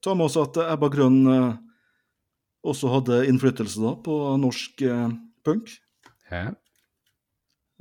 [0.04, 1.54] ta med oss at Ebba Grønn eh,
[2.68, 5.10] også hadde innflytelse da på norsk eh,
[5.46, 5.72] punk.
[6.32, 6.54] Ja.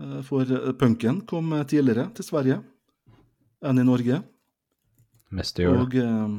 [0.03, 0.47] Eh, For
[0.79, 2.61] punken kom tidligere til Sverige
[3.63, 4.23] enn i Norge.
[5.33, 5.71] Gjør det.
[5.79, 6.37] Og eh,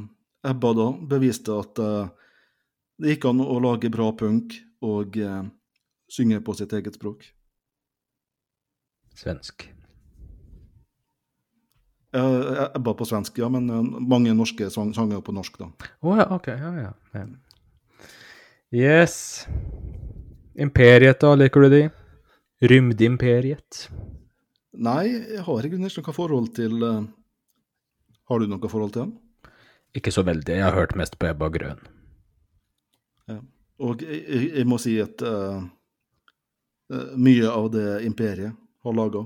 [0.52, 4.52] Ebba da beviste at det gikk an å lage bra punk
[4.84, 5.40] og eh,
[6.10, 7.24] synge på sitt eget språk.
[9.14, 9.68] Svensk.
[12.14, 15.90] Eh, Ebba på svensk, ja, men eh, mange norske sang sanger på norsk, da.
[16.04, 16.48] Å ja, ok.
[16.52, 16.92] Ja, ja.
[17.16, 17.24] ja.
[18.74, 19.16] Yes.
[20.54, 21.82] Imperiet, da, liker du de?
[22.64, 23.88] Rymdimperiet.
[24.74, 27.04] Nei, jeg har i grunnen ikke noe forhold til uh,
[28.30, 29.12] Har du noe forhold til dem?
[29.94, 31.82] Ikke så veldig, jeg har hørt mest på Ebba Grønn.
[33.82, 35.64] Og jeg, jeg, må si at eh,
[36.94, 38.54] eh, mye av det imperiet
[38.84, 39.24] har laga,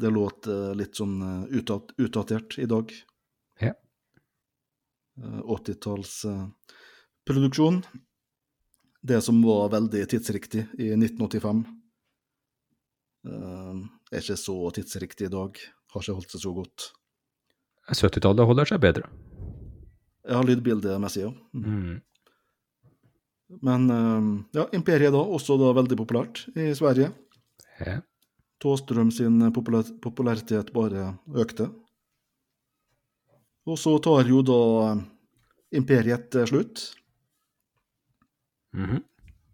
[0.00, 2.92] det låt uh, litt sånn eh, utdat, utdatert i dag.
[3.60, 3.74] Ja.
[5.20, 6.46] Eh, 80-talls eh.
[9.00, 11.60] Det som var veldig tidsriktig i 1985,
[13.28, 13.76] eh,
[14.12, 15.60] er ikke så tidsriktig i dag.
[15.94, 16.90] Har ikke holdt seg så godt.
[17.90, 19.08] 70-tallet holder seg bedre.
[20.28, 21.30] Ja, lydbildemessig, ja.
[21.56, 22.00] Mm.
[23.62, 24.30] Men eh,
[24.60, 27.10] ja, Imperiet da, også da veldig populært i Sverige.
[27.80, 28.00] Ja.
[28.60, 31.70] Tåstrøm sin populær popularitet bare økte.
[33.68, 34.60] Og så tar jo da
[35.76, 36.48] Imperiet slutt.
[36.48, 36.96] slutt,
[38.84, 39.02] -hmm.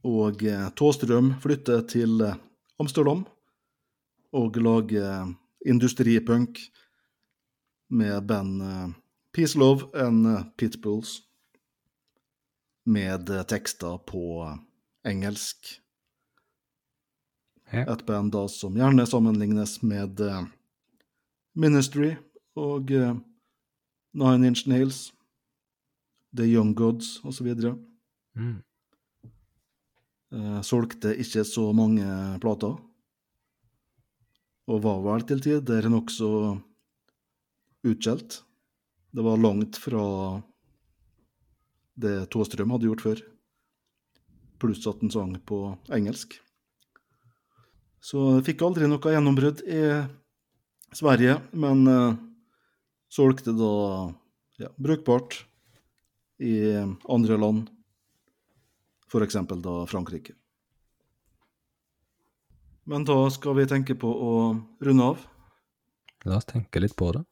[0.02, 2.34] og eh, Tåstrøm flytter til eh,
[2.78, 3.26] Amsterdam
[4.32, 5.34] og lager
[5.66, 6.58] industripunk
[7.90, 8.88] med band eh,
[9.32, 10.26] Peace Love and
[10.56, 11.22] Pitbulls,
[12.86, 14.58] med eh, tekster på eh,
[15.10, 15.80] engelsk.
[17.72, 17.82] Ja.
[17.92, 20.44] Et band da som gjerne sammenlignes med eh,
[21.58, 22.14] Ministry
[22.56, 22.92] og
[24.16, 25.10] Nine Inch Nails,
[26.36, 27.48] The Young Gods osv.
[28.36, 28.60] Mm.
[30.64, 32.04] Solgte ikke så mange
[32.40, 32.76] plater,
[34.68, 36.30] og var vel til tider nokså
[37.88, 38.40] utskjelt.
[39.12, 40.04] Det var langt fra
[41.96, 43.22] det Tåstrøm hadde gjort før,
[44.60, 45.60] pluss at han sang på
[45.92, 46.36] engelsk.
[48.04, 49.82] Så fikk aldri noe gjennombrudd i
[50.94, 52.18] Sverige, men eh,
[53.10, 53.72] solgte da
[54.62, 55.40] ja, brukbart
[56.38, 56.56] i
[57.08, 57.70] andre land,
[59.08, 59.38] f.eks.
[59.64, 60.36] da Frankrike.
[62.86, 64.32] Men da skal vi tenke på å
[64.86, 65.24] runde av.
[66.26, 67.24] La oss tenke litt på det.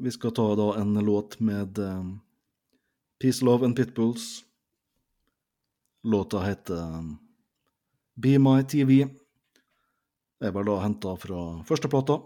[0.00, 2.20] Vi skal ta da en låt med um,
[3.22, 4.44] Peace, Love and Pitbulls.
[6.02, 7.18] Låta heter um,
[8.14, 9.08] Be My TV.
[10.40, 12.16] Er vel da henta fra førsteplata,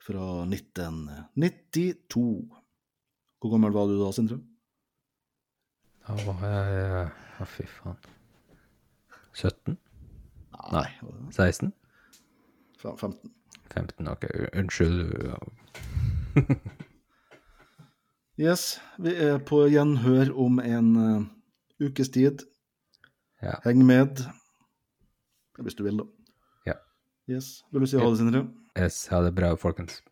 [0.00, 2.24] fra 1992.
[3.38, 4.38] Hvor gammel var du da, Sindre?
[6.08, 7.04] Da var jeg
[7.38, 8.00] Å, fy faen.
[9.36, 9.76] 17?
[10.72, 10.88] Nei.
[11.36, 11.68] 16?
[12.80, 13.28] 15.
[13.76, 14.24] 15, ok.
[14.56, 15.36] Unnskyld.
[18.38, 21.22] Yes, vi er på gjenhør om en uh,
[21.82, 22.44] ukes tid.
[23.42, 23.56] Ja.
[23.64, 24.20] Heng med.
[25.58, 26.04] Hvis du vil, da.
[26.66, 26.76] Ja.
[27.26, 27.64] Yes.
[27.72, 28.44] Vil du si ha det, Sindre?
[28.78, 30.04] Yes, ha det bra, folkens.